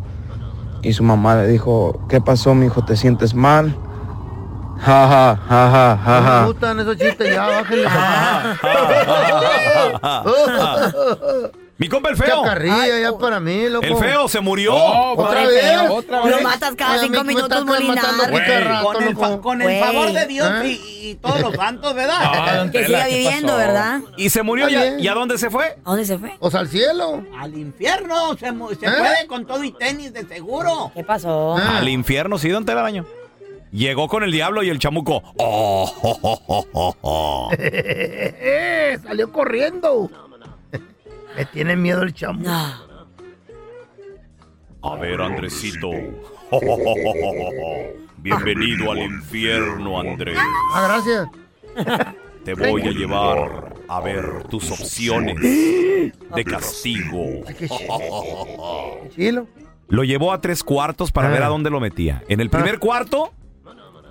[0.81, 2.83] Y su mamá le dijo, ¿qué pasó, mi hijo?
[2.83, 3.77] ¿Te sientes mal?
[4.81, 6.45] Ja, ja, ja, ja, ja, me ja.
[6.45, 7.87] gustan esos chistes, ya, bájenle.
[11.77, 12.41] Mi compa el feo.
[12.41, 13.85] Chacarrilla ya para mí, loco.
[13.85, 14.73] El feo se murió.
[14.73, 15.61] ¿Otra Pobre vez?
[15.61, 15.93] feo.
[15.95, 16.41] ¿Otra Lo vez?
[16.43, 18.05] matas cada Ay, a mí cinco minutos, Molinar.
[18.05, 19.41] Con el, fa- loco.
[19.41, 19.79] con el Güey.
[19.81, 20.67] favor de Dios ¿Eh?
[20.67, 22.71] y, y todos los santos, ¿verdad?
[22.71, 23.99] Que siga viviendo, ¿verdad?
[24.15, 24.67] Y se murió.
[24.69, 25.77] Está ¿Y a, dónde se fue?
[25.83, 26.33] ¿A dónde se fue?
[26.39, 27.25] O sea, al cielo.
[27.37, 28.53] Al infierno se, ¿Eh?
[28.53, 30.91] puede con todo y tenis de seguro.
[30.95, 31.57] ¿Qué pasó?
[31.57, 31.79] Ah.
[31.79, 33.05] Al infierno, sí, don Telaraño.
[33.75, 35.21] Llegó con el diablo y el chamuco.
[35.37, 37.49] Oh, oh, oh, oh, oh, oh.
[39.03, 40.09] Salió corriendo.
[41.37, 42.39] Me tiene miedo el chamo.
[42.41, 42.85] No.
[44.81, 45.89] A ver, Andresito.
[48.19, 50.37] Bienvenido al infierno, Andrés.
[50.73, 51.27] Ah, gracias.
[52.45, 57.43] Te voy a llevar a ver tus opciones de castigo.
[57.59, 57.67] Qué
[59.13, 59.47] chilo.
[59.89, 61.31] Lo llevó a tres cuartos para Ah.
[61.31, 62.23] ver a dónde lo metía.
[62.29, 63.33] En el primer cuarto,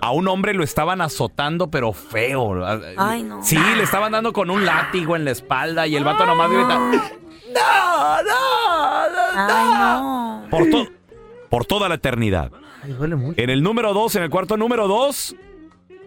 [0.01, 2.63] a un hombre lo estaban azotando, pero feo.
[2.97, 3.43] Ay, no.
[3.43, 6.77] Sí, le estaban dando con un látigo en la espalda y el vato nomás grita.
[6.77, 10.43] ¡No, no, no, Ay, no.
[10.49, 10.87] Por, to-
[11.49, 12.51] por toda la eternidad.
[12.83, 13.41] Ay, duele mucho.
[13.41, 15.35] En el número dos, en el cuarto número dos,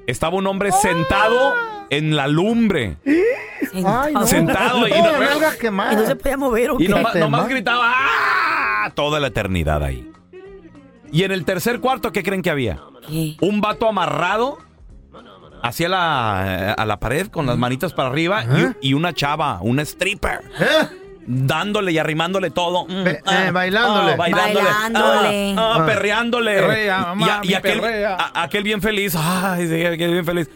[0.07, 1.55] estaba un hombre sentado
[1.91, 2.99] en la lumbre.
[3.85, 4.27] Ay, no.
[4.27, 5.93] Sentado y no- quemada.
[5.93, 6.89] ¿Y no se podía mover o Y qué?
[6.91, 8.93] nomás, te nomás ma- gritaba ¡Ah!
[8.95, 10.11] toda la eternidad ahí.
[11.11, 12.79] Y en el tercer cuarto, ¿qué creen que había?
[13.09, 13.37] ¿Qué?
[13.41, 14.59] Un vato amarrado
[15.63, 18.45] hacia la, a la pared con las manitas para arriba
[18.81, 20.41] y- y, una chava, una stripper.
[20.61, 20.89] ¿Eh?
[21.31, 22.87] dándole y arrimándole todo.
[22.87, 24.13] Mm, ah, eh, bailándole.
[24.13, 24.65] ah, bailándole.
[24.65, 25.55] Bailándole.
[25.59, 25.85] Ah, ah, Ah.
[25.87, 26.55] perreándole.
[26.55, 28.15] Perrea, mamá, y, a- y mi aquel, perrea.
[28.19, 29.15] a- aquel bien feliz.
[29.15, 30.49] Ay, sí, aquel bien feliz.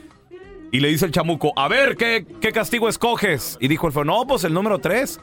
[0.71, 3.59] Y le dice el chamuco, a ver, ¿qué, qué castigo escoges?
[3.61, 5.21] Y dijo el feo, no, pues el número tres.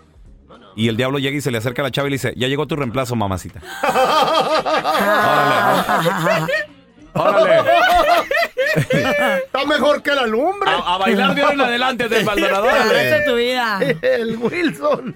[0.76, 2.48] Y el diablo llega y se le acerca a la chava y le dice, ya
[2.48, 3.60] llegó tu reemplazo, mamacita.
[5.24, 6.48] Órale.
[9.46, 10.70] Está mejor que la lumbre.
[10.70, 13.80] A, a bailar de ahora en adelante del es tu vida.
[14.02, 15.16] El Wilson.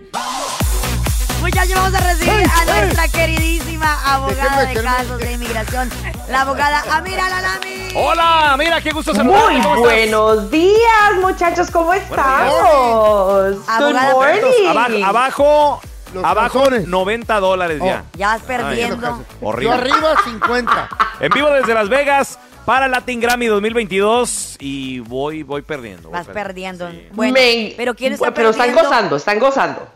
[1.44, 5.90] Muchachos, vamos a recibir a nuestra queridísima abogada de casos de inmigración,
[6.30, 7.90] la abogada Amira Lalami.
[7.96, 9.62] Hola, mira, qué gusto Muy saludarte.
[9.62, 9.80] ¿Cómo estás?
[9.80, 13.58] buenos días, muchachos, ¿cómo estamos?
[13.68, 15.04] Abogada, Good morning.
[15.04, 15.82] Abajo, abajo,
[16.14, 16.88] Los abajo calzones.
[16.88, 18.06] 90 dólares ya.
[18.18, 19.24] Ya vas perdiendo.
[19.42, 19.66] Horrible.
[19.76, 20.90] Yo arriba 50.
[21.20, 26.10] En vivo desde Las Vegas para Latin Grammy 2022 y voy voy perdiendo.
[26.10, 26.90] voy Vas perdiendo.
[26.90, 27.08] Sí.
[27.14, 28.90] Bueno, Me- pero ¿quién está pero están perdiendo?
[28.90, 29.88] gozando, están gozando.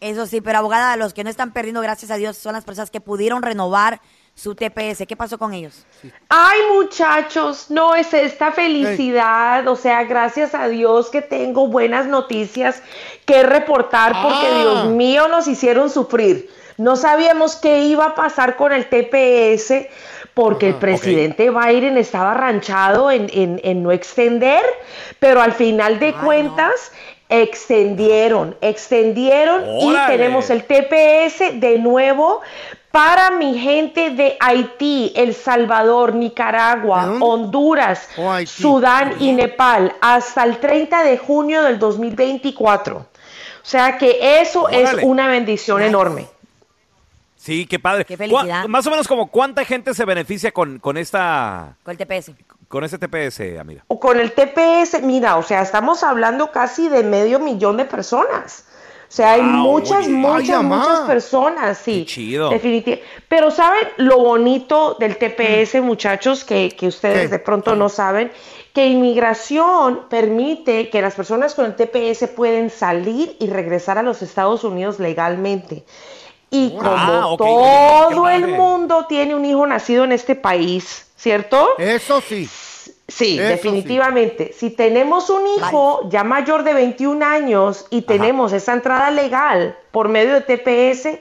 [0.00, 2.90] Eso sí, pero abogada, los que no están perdiendo, gracias a Dios, son las personas
[2.90, 4.00] que pudieron renovar
[4.34, 5.06] su TPS.
[5.06, 5.86] ¿Qué pasó con ellos?
[6.28, 12.82] Ay, muchachos, no es esta felicidad, o sea, gracias a Dios que tengo buenas noticias
[13.24, 14.58] que reportar porque Ah.
[14.58, 16.50] Dios mío nos hicieron sufrir.
[16.76, 19.86] No sabíamos qué iba a pasar con el TPS
[20.34, 24.62] porque el presidente Biden estaba ranchado en, en- en no extender,
[25.20, 26.90] pero al final de cuentas
[27.28, 32.40] extendieron, extendieron y tenemos el TPS de nuevo
[32.90, 37.16] para mi gente de Haití, El Salvador, Nicaragua.
[37.20, 38.34] Honduras, Oh.
[38.46, 43.06] Sudán y Nepal hasta el 30 de junio del 2024.
[43.64, 46.26] O sea que eso es una bendición enorme.
[47.36, 48.04] Sí, qué padre.
[48.04, 48.62] Qué felicidad.
[48.64, 52.32] ¿Cuá- Más o menos como cuánta gente se beneficia con, con esta Con el TPS.
[52.68, 53.84] con este TPS, Amira.
[53.88, 58.66] O Con el TPS, mira, o sea, estamos hablando casi de medio millón de personas.
[59.08, 60.08] O sea, hay Wow, muchas, oye.
[60.08, 62.00] muchas, muchas personas, sí.
[62.00, 62.48] Qué chido.
[62.50, 63.06] Definitivamente.
[63.28, 67.28] Pero ¿saben lo bonito del TPS, muchachos, que, que ustedes ¿Qué?
[67.28, 68.32] de pronto no saben?
[68.74, 74.20] Que inmigración permite que las personas con el TPS pueden salir y regresar a los
[74.20, 75.84] Estados Unidos legalmente.
[76.50, 81.68] Y como Ah, ok, todo el mundo tiene un hijo nacido en este país, ¿cierto?
[81.78, 82.48] Eso sí.
[83.06, 84.52] Sí, Eso definitivamente.
[84.58, 90.08] Si tenemos un hijo ya mayor de 21 años y tenemos esa entrada legal por
[90.08, 91.18] medio de TPS,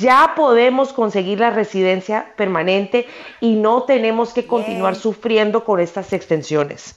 [0.00, 3.06] ya podemos conseguir la residencia permanente
[3.40, 6.96] y no tenemos que continuar sufriendo con estas extensiones.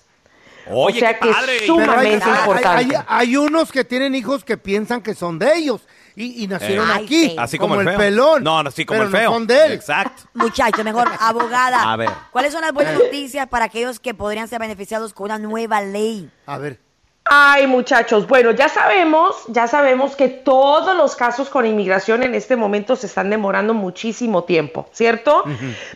[0.72, 1.56] Oye, o sea qué que padre.
[1.58, 2.96] es hay, sumamente hay- importante.
[2.98, 5.82] hay- hay unos que tienen hijos que piensan que son de ellos
[6.16, 6.94] y, y nacieron Eh.
[6.94, 7.26] Ay, aquí.
[7.30, 7.36] sí.
[7.38, 7.98] Así como, el, feo.
[7.98, 8.44] pelón.
[8.44, 9.30] No, no, sí, como pero el feo.
[9.30, 9.72] No son de él.
[9.74, 10.24] Exacto.
[10.34, 11.92] Muchachos, mejor, abogada.
[11.92, 12.10] A ver.
[12.32, 16.30] ¿Cuáles son las buenas noticias para aquellos que podrían ser beneficiados con una nueva ley?
[16.46, 16.80] A ver.
[17.28, 22.56] Ay, muchachos, bueno, ya sabemos, ya sabemos que todos los casos con inmigración en este
[22.56, 25.44] momento se están demorando muchísimo tiempo, ¿cierto?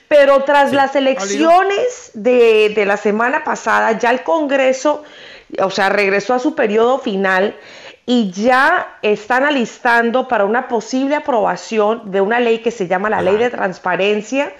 [0.07, 5.03] Pero tras las elecciones de, de la semana pasada, ya el Congreso,
[5.61, 7.55] o sea, regresó a su periodo final
[8.11, 13.21] y ya están alistando para una posible aprobación de una ley que se llama la
[13.21, 14.51] Ley de Transparencia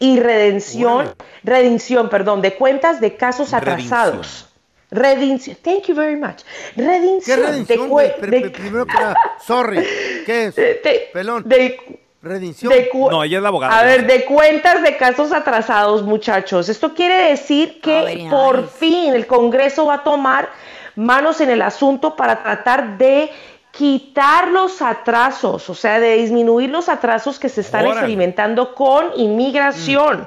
[0.00, 1.14] y Redención,
[1.44, 4.48] Redención, perdón, de cuentas de casos atrasados.
[4.90, 5.56] Redención.
[5.62, 6.42] Thank you very much.
[6.74, 7.40] ¿Qué Redención.
[7.40, 9.16] redención, de de- pero Primero que nada,
[9.46, 9.84] sorry.
[10.26, 10.56] ¿Qué es?
[10.56, 11.48] de- Pelón.
[11.48, 12.72] de- Redención.
[12.72, 13.78] de cu- No, ella es la abogada.
[13.78, 16.68] a ver, de cuentas de casos atrasados, muchachos.
[16.68, 18.68] Esto quiere decir que por nice.
[18.78, 20.48] fin el Congreso va a tomar
[20.96, 23.30] manos en el asunto para tratar de
[23.70, 30.26] quitar los atrasos, o sea, de disminuir los atrasos que se están experimentando con inmigración.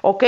[0.00, 0.24] ¿Ok?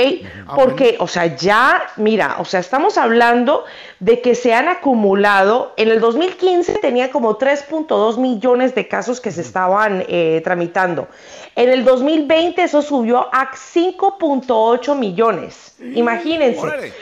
[0.47, 3.63] Ah, Porque, o sea, ya, mira, o sea, estamos hablando
[3.99, 9.31] de que se han acumulado, en el 2015 tenía como 3.2 millones de casos que
[9.31, 11.07] se estaban eh, tramitando.
[11.55, 15.75] En el 2020 eso subió a 5.8 millones.
[15.79, 16.93] Imagínense.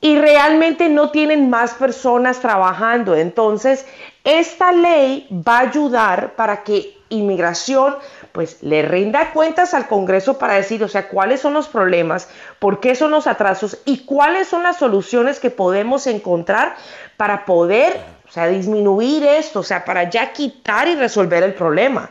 [0.00, 3.16] Y realmente no tienen más personas trabajando.
[3.16, 3.86] Entonces,
[4.24, 7.94] esta ley va a ayudar para que inmigración
[8.32, 12.28] pues le rinda cuentas al Congreso para decir, o sea, cuáles son los problemas,
[12.58, 16.76] por qué son los atrasos y cuáles son las soluciones que podemos encontrar
[17.16, 22.10] para poder, o sea, disminuir esto, o sea, para ya quitar y resolver el problema.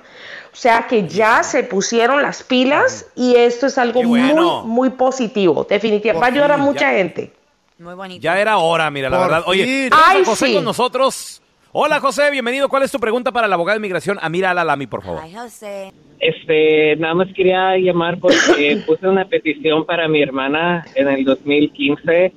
[0.52, 4.64] O sea que ya se pusieron las pilas y esto es algo bueno.
[4.64, 5.68] muy, muy positivo.
[5.70, 6.22] Definitivamente.
[6.22, 7.34] Va a ayudar a mucha gente.
[7.80, 8.22] Muy bonito.
[8.22, 9.44] Ya era hora, mira, la Por verdad.
[9.48, 10.54] Oye, Ay, José sí.
[10.54, 11.42] con nosotros.
[11.74, 12.70] Hola, José, bienvenido.
[12.70, 14.18] ¿Cuál es tu pregunta para la abogada de inmigración?
[14.22, 15.20] Amira Alalami, por favor.
[15.22, 15.92] Ay, José.
[16.20, 22.32] Este, nada más quería llamar porque puse una petición para mi hermana en el 2015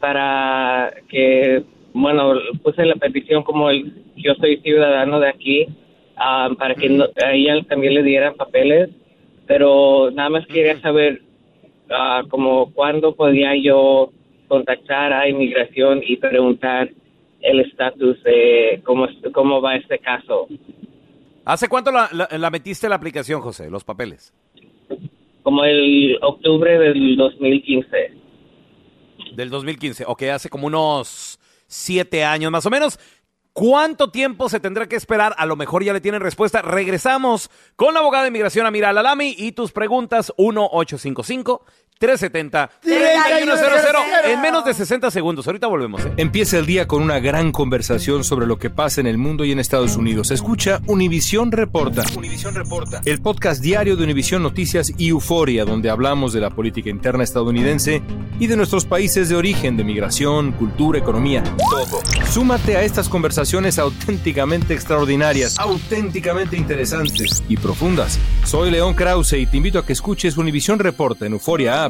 [0.00, 1.62] para que,
[1.92, 2.32] bueno,
[2.64, 5.66] puse la petición como el- yo soy ciudadano de aquí
[6.16, 8.90] ah, para que no- a ella también le dieran papeles,
[9.46, 11.22] pero nada más quería saber
[11.90, 14.10] ah, como cuándo podía yo
[14.50, 16.90] contactar a inmigración y preguntar
[17.40, 20.48] el estatus de cómo, cómo va este caso.
[21.44, 24.34] ¿Hace cuánto la, la- la metiste la aplicación, José, los papeles?
[25.44, 28.12] Como el octubre del 2015.
[29.36, 30.04] Del 2015.
[30.06, 32.98] Ok, hace como unos siete años más o menos.
[33.52, 35.34] ¿Cuánto tiempo se tendrá que esperar?
[35.38, 36.62] A lo mejor ya le tienen respuesta.
[36.62, 40.32] Regresamos con la abogada de inmigración Amira Lalami y tus preguntas
[42.00, 42.70] 1-855-370-3100
[44.24, 45.46] en menos de 60 segundos.
[45.46, 46.04] Ahorita volvemos.
[46.04, 46.12] ¿eh?
[46.16, 49.52] Empieza el día con una gran conversación sobre lo que pasa en el mundo y
[49.52, 50.30] en Estados Unidos.
[50.30, 52.04] Escucha Univisión Reporta.
[52.52, 53.02] Reporta.
[53.04, 58.02] El podcast diario de Univisión Noticias y Euforia, donde hablamos de la política interna estadounidense
[58.38, 62.00] y de nuestros países de origen, de migración, cultura, economía, todo.
[62.30, 68.18] Súmate a estas conversaciones auténticamente extraordinarias, auténticamente interesantes y profundas.
[68.44, 71.89] Soy León Krause y te invito a que escuches Univisión Reporta en Euforia App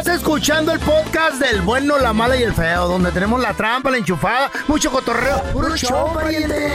[0.00, 3.90] Estás escuchando el podcast del bueno, la mala y el feo, donde tenemos la trampa,
[3.90, 5.42] la enchufada, mucho cotorreo.
[5.52, 6.70] ¡Puro show, pariente!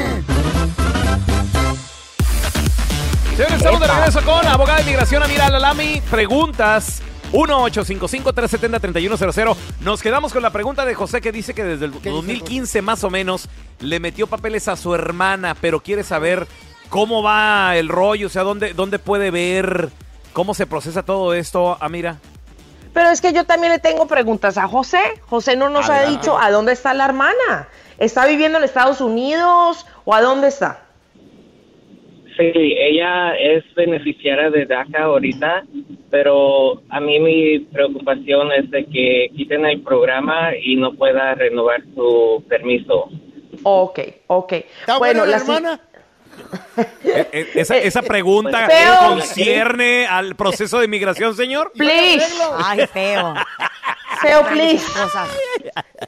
[3.32, 6.04] Señores, estamos de regreso con abogada de inmigración Amira Lalami.
[6.12, 7.02] Preguntas
[7.32, 9.56] 1-855-370-3100.
[9.82, 13.10] Nos quedamos con la pregunta de José que dice que desde el 2015 más o
[13.10, 13.50] menos
[13.80, 16.46] le metió papeles a su hermana, pero quiere saber
[16.90, 19.90] cómo va el rollo, o sea, dónde, dónde puede ver
[20.36, 22.18] cómo se procesa todo esto, Amira.
[22.94, 25.00] Pero es que yo también le tengo preguntas a José.
[25.28, 27.70] José no nos ha dicho a dónde está la hermana.
[27.98, 30.82] ¿Está viviendo en Estados Unidos o a dónde está?
[32.38, 35.64] Sí, ella es beneficiaria de DACA ahorita,
[36.12, 41.82] pero a mí mi preocupación es de que quiten el programa y no pueda renovar
[41.96, 43.10] su permiso.
[43.64, 44.52] Ok, ok.
[44.52, 45.80] ¿Está bueno, buena la la si- hermana?
[46.78, 49.10] Eh, eh, esa, esa pregunta Feo.
[49.10, 51.72] concierne al proceso de inmigración, señor.
[51.74, 52.26] Please.
[52.64, 53.34] Ay, feo.
[54.22, 54.86] Feo, please.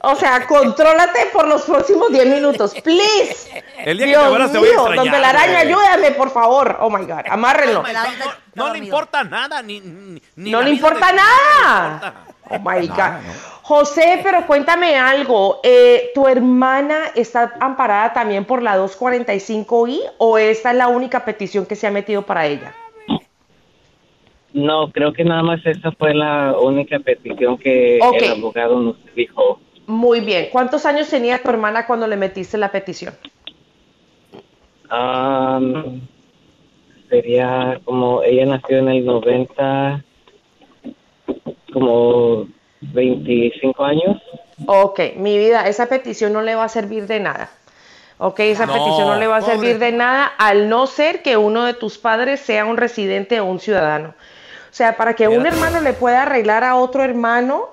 [0.02, 3.64] O sea, contrólate por los próximos 10 minutos, please.
[3.78, 6.30] El día que Dios te mueras te voy a mío, extrañar, Don Telaraña, ayúdame, por
[6.30, 6.76] favor.
[6.80, 7.84] Oh my God, amárrenlo.
[8.54, 12.14] No le importa nada, ni, ni- ni No le importa de- nada.
[12.50, 12.98] Oh my God.
[13.68, 15.60] José, pero cuéntame algo.
[15.62, 21.66] eh, ¿Tu hermana está amparada también por la 245I o esta es la única petición
[21.66, 22.74] que se ha metido para ella?
[24.54, 29.60] No, creo que nada más esa fue la única petición que el abogado nos dijo.
[29.86, 30.48] Muy bien.
[30.50, 33.12] ¿Cuántos años tenía tu hermana cuando le metiste la petición?
[34.88, 36.00] Am,
[37.10, 40.04] sería como, ella nació en el 90,
[41.70, 42.48] como
[42.80, 44.22] 25 años.
[44.66, 47.50] Ok, mi vida, esa petición no le va a servir de nada.
[48.18, 49.54] Ok, esa No, petición no le va a pobre.
[49.54, 53.44] servir de nada al no ser que uno de tus padres sea un residente o
[53.44, 54.08] un ciudadano.
[54.70, 57.68] O sea, para que un hermano le pueda arreglar a otro hermano,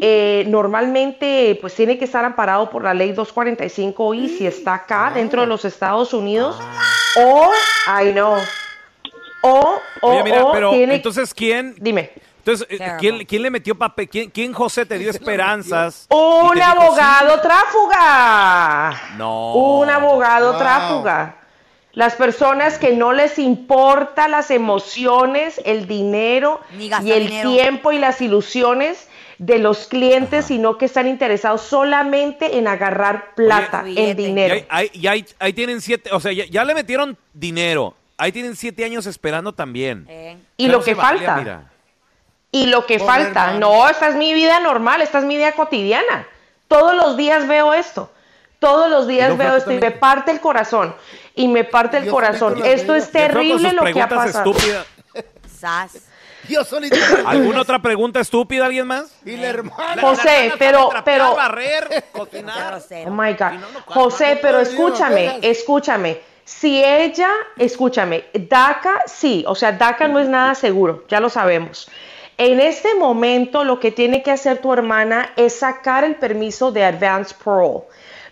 [0.00, 5.40] eh, normalmente pues tiene que estar amparado por la ley 245I si está acá dentro
[5.42, 6.58] de los Estados Unidos
[7.18, 7.48] o,
[7.86, 8.34] ay no,
[9.42, 10.96] o, o, Oye, mira, o pero tiene...
[10.96, 11.74] entonces, ¿quién?
[11.78, 12.10] Dime.
[12.46, 14.08] Entonces, eh, ¿quién, quién le metió papel?
[14.08, 16.06] ¿Quién, quién, José, te dio esperanzas?
[16.10, 19.00] Un Y dijo, abogado tráfuga.
[19.16, 19.54] No.
[19.54, 20.58] Un abogado Wow.
[20.60, 21.36] tráfuga.
[21.92, 27.50] Las personas que no les importa las emociones, el dinero y el dinero.
[27.50, 33.82] tiempo y las ilusiones de los clientes, sino que están interesados solamente en agarrar plata,
[33.86, 34.54] en Y dinero.
[34.54, 37.94] ahí, ahí- y ahí- ahí tienen siete, o sea, ya, ya le metieron dinero.
[38.18, 40.06] Ahí tienen siete años esperando también.
[40.56, 41.36] Y O sea, lo que falta.
[41.36, 41.70] mira.
[42.56, 43.58] Y lo que falta, hermano.
[43.58, 46.26] no, esta es mi vida normal, esta es mi vida cotidiana.
[46.68, 48.10] Todos los días veo esto.
[48.58, 50.94] Todos los días no, veo esto y me parte el corazón.
[51.34, 52.62] Y me parte el corazón.
[52.64, 54.54] Esto es terrible lo que ha pasado.
[55.46, 55.98] Sas.
[56.48, 56.96] Yo solito.
[57.26, 59.14] ¿Alguna otra pregunta estúpida, alguien más?
[59.26, 60.00] Y la hermana.
[60.00, 62.80] José, pero, pero, barrer, cocinar.
[63.06, 63.60] oh my God.
[63.84, 66.20] José, pero escúchame, escúchame.
[66.44, 67.28] Si ella,
[67.58, 71.90] escúchame, DACA, sí, o sea, DACA no es nada seguro, ya lo sabemos.
[72.38, 76.84] En este momento lo que tiene que hacer tu hermana es sacar el permiso de
[76.84, 77.84] advance parole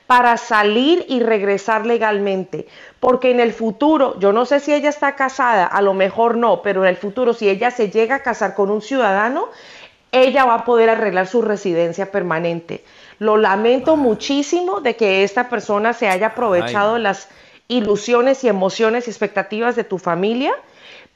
[0.06, 2.66] para salir y regresar legalmente.
[3.00, 6.60] Porque en el futuro, yo no sé si ella está casada, a lo mejor no,
[6.60, 9.48] pero en el futuro, si ella se llega a casar con un ciudadano,
[10.12, 12.84] ella va a poder arreglar su residencia permanente.
[13.18, 17.02] Lo lamento muchísimo de que esta persona se haya aprovechado Ay.
[17.02, 17.28] las
[17.68, 20.52] ilusiones y emociones y expectativas de tu familia,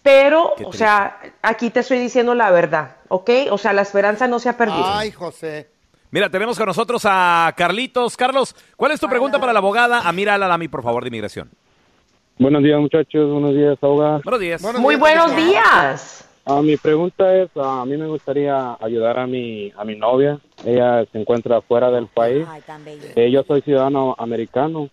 [0.09, 3.30] pero, o sea, aquí te estoy diciendo la verdad, ¿ok?
[3.50, 4.86] O sea, la esperanza no se ha perdido.
[4.86, 5.68] Ay, José.
[6.11, 8.16] Mira, tenemos con nosotros a Carlitos.
[8.16, 11.50] Carlos, ¿cuál es tu pregunta para la abogada Amira Alalami, por favor, de inmigración?
[12.38, 13.30] Buenos días, muchachos.
[13.30, 14.20] Buenos días, Auga.
[14.24, 14.78] Buenos días.
[14.78, 16.26] Muy buenos días.
[16.46, 20.38] Ah, mi pregunta es, ah, a mí me gustaría ayudar a mi, a mi novia.
[20.64, 22.46] Ella se encuentra fuera del país.
[23.14, 24.88] Eh, yo soy ciudadano americano,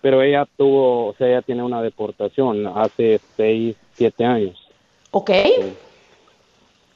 [0.00, 4.59] pero ella tuvo, o sea, ella tiene una deportación hace seis, siete años.
[5.10, 5.30] ¿Ok?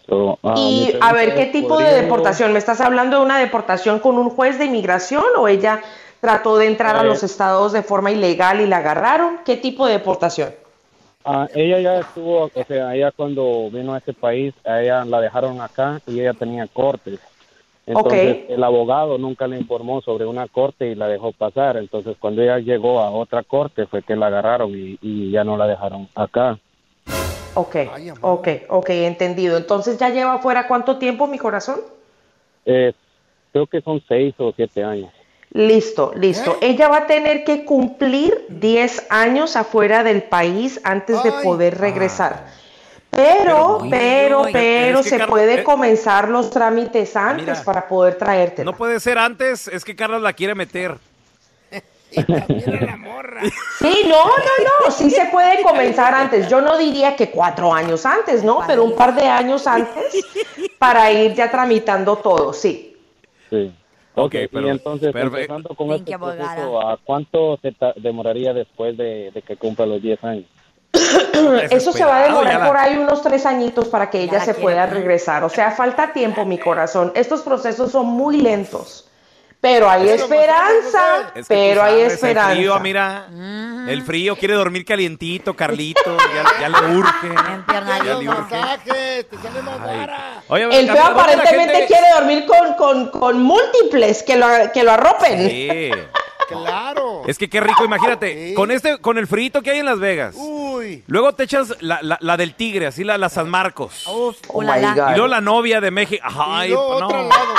[0.08, 2.52] So, ah, Y a ver, ¿qué tipo de ¿podría yo- deportación?
[2.52, 5.80] ¿Me estás hablando de una deportación con un juez de inmigración o ella
[6.20, 7.04] trató de entrar a Eh.
[7.04, 9.38] los estados de forma ilegal y la agarraron?
[9.44, 10.50] ¿Qué tipo de deportación?
[11.24, 15.22] Ah, ella ya estuvo, o sea, ella cuando vino a ese país, a ella la
[15.22, 17.18] dejaron acá y ella tenía cortes.
[17.86, 21.76] Entonces, el abogado nunca le informó sobre una corte y la dejó pasar.
[21.78, 25.56] Entonces, cuando ella llegó a otra corte, fue que la agarraron y, y ya no
[25.56, 26.58] la dejaron acá.
[27.54, 27.76] Ok,
[28.20, 29.56] ok, ok, entendido.
[29.56, 31.80] Entonces, ¿ya lleva afuera cuánto tiempo, mi corazón?
[32.66, 32.92] Eh,
[33.52, 35.12] creo que son seis o siete años.
[35.52, 36.58] Listo, listo.
[36.60, 42.46] Ella va a tener que cumplir 10 años afuera del país antes de poder regresar.
[43.10, 47.62] Pero, Pero, pero, pero, es que se Carlos, eh, puede comenzar los trámites antes Mira.
[47.62, 48.64] para poder traerte.
[48.64, 50.96] No puede ser antes, es que Carlos la quiere meter.
[53.78, 56.48] Sí, no, no, no, sí se puede comenzar antes.
[56.48, 58.60] Yo no diría que cuatro años antes, ¿no?
[58.66, 60.24] Pero un par de años antes
[60.78, 62.96] para ir ya tramitando todo, sí.
[63.50, 63.72] Sí.
[64.14, 65.36] Ok, pero- y entonces, perfecto.
[65.38, 70.00] empezando con Thank este proceso, ¿a cuánto se demoraría después de, de que cumpla los
[70.00, 70.44] 10 años?
[71.70, 74.40] Eso se va a demorar la- por ahí unos tres añitos para que ella la
[74.44, 74.62] se quiere.
[74.62, 75.42] pueda regresar.
[75.42, 77.10] O sea, falta tiempo, mi corazón.
[77.16, 79.08] Estos procesos son muy lentos.
[79.64, 81.32] Pero hay Es esperanza.
[81.34, 82.50] Es que pero hay esperanza.
[82.52, 83.26] El frío, mira,
[83.88, 87.28] el frío quiere dormir calientito, Carlito, ya, ya le urge.
[87.72, 88.54] Ya le urge.
[88.56, 90.42] Masaje, te sale más vara.
[90.48, 94.82] Oye, El ¿a feo aparentemente gente- quiere dormir con, con, con múltiples que lo, que
[94.84, 95.48] lo arropen.
[95.48, 95.90] Sí.
[96.46, 97.22] Claro.
[97.26, 100.34] Es que qué rico, imagínate, con este, con el frito que hay en Las Vegas.
[100.36, 101.02] Uy.
[101.06, 104.04] Luego te echas la, la- la del tigre, así la, la San Marcos.
[104.06, 105.10] Oh my God.
[105.12, 106.22] Y luego la novia de México.
[106.22, 107.06] Ay, luego no.
[107.06, 107.54] otro lado.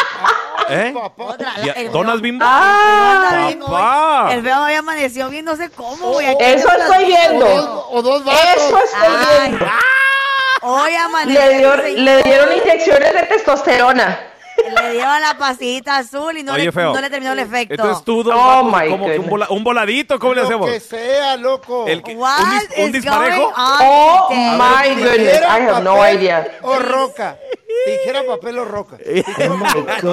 [0.70, 0.93] ¿Eh?
[1.78, 2.43] Y ¿Donas bimbo?
[2.47, 4.34] Ah, Papá.
[4.34, 6.28] El feo hoy amaneció bien, no sé cómo, güey.
[6.28, 7.88] Aquí Eso estoy viendo.
[7.91, 9.66] O dos Eso estoy viendo.
[10.61, 11.41] Hoy amaneció.
[11.41, 14.20] Le, dio- le dieron inyecciones de testosterona.
[14.82, 16.93] Le dieron la pasita azul y no, Oye, le, feo.
[16.93, 17.74] no le terminó el efecto.
[17.76, 19.30] Entonces tú, don Oh, como que un, goodness.
[19.30, 20.70] vola- un voladito, ¿cómo le Lo hacemos?
[20.72, 21.86] que sea, loco.
[21.88, 23.41] El que- What un, dis- un is disparejo.
[23.41, 26.47] going on Oh my goodness, I have no idea.
[26.63, 27.38] O roca.
[27.86, 28.98] Tijera, papel o roca.
[29.06, 29.24] Y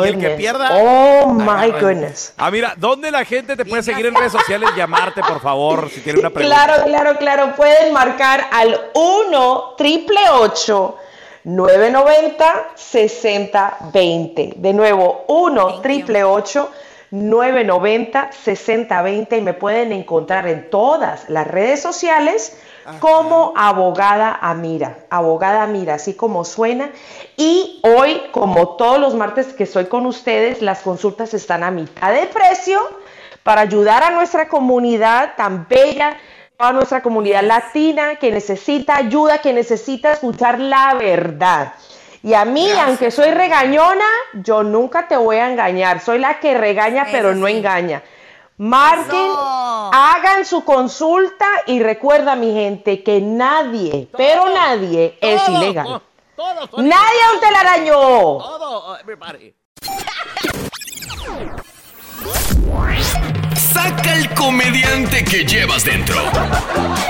[0.08, 0.70] el que pierda.
[0.74, 2.34] Oh my goodness.
[2.36, 4.70] Ah, mira, ¿dónde la gente te puede seguir en redes sociales?
[4.76, 6.64] Llamarte, por favor, si tiene una pregunta.
[6.64, 7.56] Claro, claro, claro.
[7.56, 10.20] Pueden marcar al 1 triple
[11.44, 14.54] 990 6020.
[14.56, 16.20] De nuevo, 1 triple
[17.10, 22.56] 990 6020 y me pueden encontrar en todas las redes sociales
[23.00, 26.90] como abogada Amira, abogada Amira, así como suena.
[27.36, 32.12] Y hoy, como todos los martes que estoy con ustedes, las consultas están a mitad
[32.12, 32.80] de precio
[33.42, 36.16] para ayudar a nuestra comunidad tan bella,
[36.58, 41.74] a nuestra comunidad latina que necesita ayuda, que necesita escuchar la verdad.
[42.22, 44.04] Y a mí, aunque soy regañona,
[44.34, 46.00] yo nunca te voy a engañar.
[46.00, 48.02] Soy la que regaña, pero no engaña.
[48.58, 49.30] Marquen,
[49.92, 56.02] hagan su consulta y recuerda, mi gente, que nadie, pero nadie es ilegal.
[56.76, 57.94] Nadie es un telaraño.
[57.94, 59.54] Todo, everybody.
[63.56, 66.16] Saca el comediante que llevas dentro.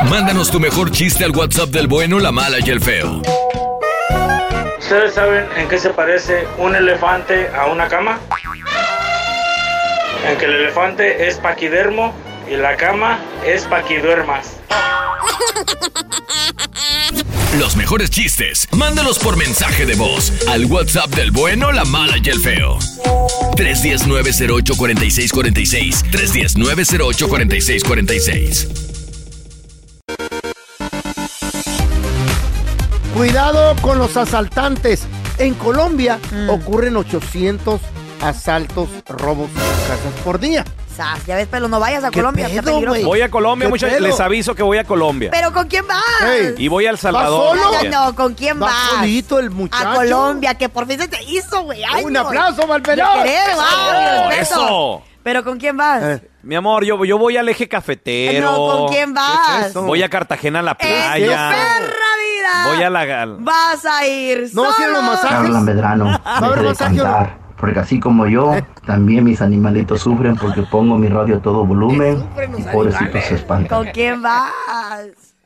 [0.09, 3.20] Mándanos tu mejor chiste al WhatsApp del bueno, la mala y el feo.
[4.78, 8.18] ¿Ustedes saben en qué se parece un elefante a una cama?
[10.29, 12.12] En que el elefante es paquidermo
[12.51, 14.57] y la cama es paquiduermas.
[17.59, 22.29] Los mejores chistes, mándalos por mensaje de voz al WhatsApp del bueno, la mala y
[22.31, 22.79] el feo.
[23.57, 26.03] 319-08-4646.
[26.11, 28.68] 319-08-4646.
[33.14, 35.03] Cuidado con los asaltantes.
[35.39, 36.51] En Colombia Mm.
[36.51, 37.81] ocurren 800
[38.23, 40.64] asaltos, robos a casas por día.
[40.97, 42.95] Sas, ya ves, pero no vayas a Colombia, está pedo, peligroso.
[42.97, 43.05] güey?
[43.05, 43.97] Voy a Colombia, ¿Qué muchachos.
[43.97, 44.07] pedo?
[44.09, 45.31] Les aviso que voy a Colombia.
[45.33, 46.03] ¿Pero con quién vas?
[46.59, 47.57] Y voy a El Salvador.
[47.57, 47.93] No, también.
[47.93, 48.91] no, ¿con quién Va vas?
[48.99, 49.89] solito el muchacho.
[49.89, 51.83] A Colombia, que por fin se te hizo, güey.
[51.83, 52.20] Ay, Un no.
[52.20, 53.09] aplauso, Valperón.
[53.18, 54.41] De querer, wow, Eso, mi respeto.
[54.43, 55.03] eso.
[55.23, 56.03] ¿Pero con quién vas?
[56.03, 58.51] Eh, Mi amor, yo, yo voy al eje cafetero.
[58.51, 59.73] No, ¿con quién vas?
[59.73, 61.49] Voy a Cartagena a la ¡En tu playa.
[61.51, 61.87] perra
[62.18, 62.66] vida!
[62.75, 63.27] Voy a la.
[63.39, 64.70] Vas a ir ¿No solo.
[64.70, 65.31] hacen los masajes?
[65.31, 70.35] Carla Medrano, ¿Va a haber masaje cantar, porque así como yo, también mis animalitos sufren
[70.35, 73.85] porque pongo mi radio a todo volumen y pobrecitos se espantan.
[73.85, 74.51] ¿Con quién vas?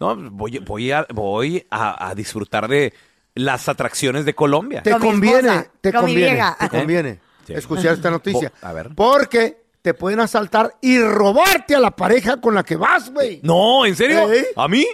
[0.01, 2.95] No, voy, voy, a, voy a, a disfrutar de
[3.35, 4.83] las atracciones de Colombia.
[4.83, 7.53] Te conviene, esposa, te conviene, te conviene Sí.
[7.53, 8.51] escuchar esta noticia.
[8.63, 8.89] Bo- a ver.
[8.95, 13.41] Porque te pueden asaltar y robarte a la pareja con la que vas, güey.
[13.43, 14.33] No, ¿en serio?
[14.33, 14.47] ¿Eh?
[14.57, 14.87] ¿A mí?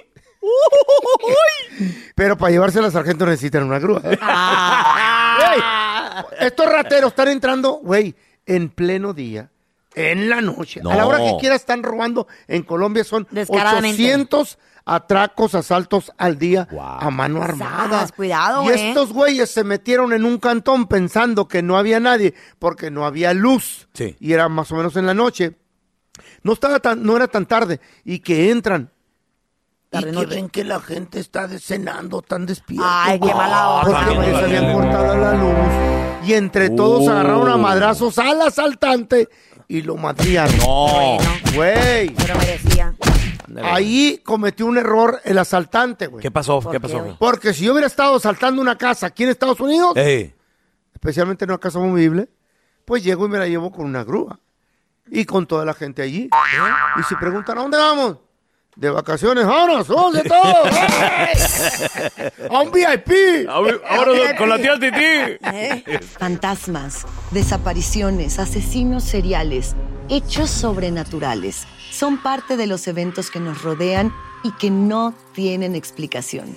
[2.17, 4.01] Pero para llevarse a la sargento necesitan una grúa.
[4.05, 4.19] ¿eh?
[4.21, 5.89] Ah.
[6.41, 8.15] Estos rateros están entrando, güey,
[8.47, 9.51] en pleno día,
[9.95, 10.81] en la noche.
[10.81, 12.27] A la hora que quiera están robando.
[12.49, 14.03] En Colombia son Descaradamente.
[14.03, 18.01] 800 atracos, asaltos al día a mano armada.
[18.01, 18.89] Sas, cuidado, y güey.
[18.89, 23.33] estos güeyes se metieron en un cantón pensando que no había nadie porque no había
[23.35, 23.89] luz.
[23.95, 24.17] Sí.
[24.19, 25.57] Y era más o menos en la noche.
[26.43, 27.81] No estaba tan, no era tan tarde.
[28.05, 28.91] Y que entran.
[29.95, 30.35] Y Tarde que noche.
[30.37, 33.05] ven que la gente está cenando tan despierta.
[33.05, 33.83] Ay, qué mala.
[33.85, 36.27] Porque Ay, les no, habían cortado la luz.
[36.29, 37.11] Y entre todos Uh.
[37.11, 39.29] agarraron a madrazos al asaltante
[39.69, 40.57] y lo madriaron.
[40.59, 41.19] No.
[41.55, 42.09] Güey.
[42.15, 42.95] Pero merecía.
[43.65, 46.23] Ahí cometió un error el asaltante, güey.
[46.23, 46.61] ¿Qué pasó?
[46.61, 47.17] ¿Por ¿Qué qué, pasó?
[47.19, 50.35] Porque si yo hubiera estado asaltando una casa aquí en Estados Unidos, Ey.
[50.95, 52.31] especialmente en una casa movible,
[52.87, 54.41] pues llego y me la llevo con una grúa.
[55.11, 56.31] Y con toda la gente allí.
[56.99, 58.17] Y si preguntan, ¿a dónde vamos?
[58.75, 60.65] De vacaciones, vamos de todo.
[62.51, 63.47] A un VIP.
[63.47, 65.39] Ahora con la tía Titi.
[65.53, 66.01] ¿Eh?
[66.19, 69.77] Fantasmas, desapariciones, asesinos seriales,
[70.09, 74.11] hechos sobrenaturales son parte de los eventos que nos rodean
[74.43, 76.57] y que no tienen explicación.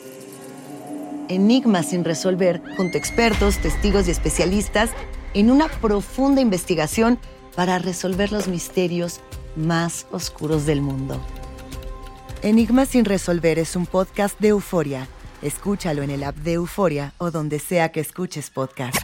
[1.27, 4.91] Enigmas sin resolver junto a expertos, testigos y especialistas
[5.33, 7.19] en una profunda investigación
[7.57, 9.19] para resolver los misterios
[9.57, 11.19] más oscuros del mundo.
[12.45, 15.07] Enigmas sin resolver es un podcast de euforia.
[15.41, 18.95] Escúchalo en el app de Euforia o donde sea que escuches podcast.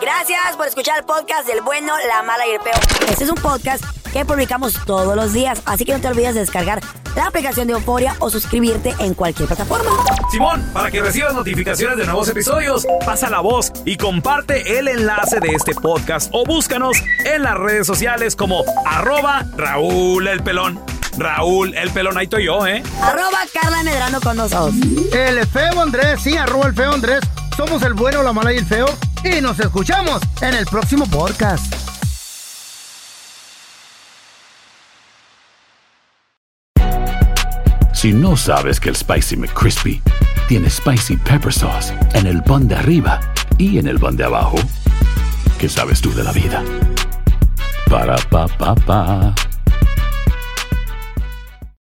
[0.00, 2.80] Gracias por escuchar el podcast del bueno, la mala y el peor.
[3.10, 6.40] Este es un podcast que publicamos todos los días, así que no te olvides de
[6.40, 6.80] descargar
[7.14, 9.90] la aplicación de Euforia o suscribirte en cualquier plataforma.
[10.30, 15.40] Simón, para que recibas notificaciones de nuevos episodios, pasa la voz y comparte el enlace
[15.40, 16.96] de este podcast o búscanos
[17.26, 20.91] en las redes sociales como arroba Raúl el Pelón.
[21.16, 22.82] Raúl el Pelón, ahí estoy yo, ¿eh?
[23.02, 24.74] Arroba Carla Medrano con nosotros.
[25.12, 27.20] El feo Andrés, sí, arroba el feo Andrés.
[27.56, 28.86] Somos el bueno, la mala y el feo.
[29.24, 31.72] Y nos escuchamos en el próximo podcast.
[37.92, 40.02] Si no sabes que el Spicy McCrispy
[40.48, 43.20] tiene Spicy Pepper Sauce en el pan de arriba
[43.58, 44.56] y en el pan de abajo,
[45.58, 46.64] ¿qué sabes tú de la vida?
[47.88, 49.34] Para, pa, pa, pa.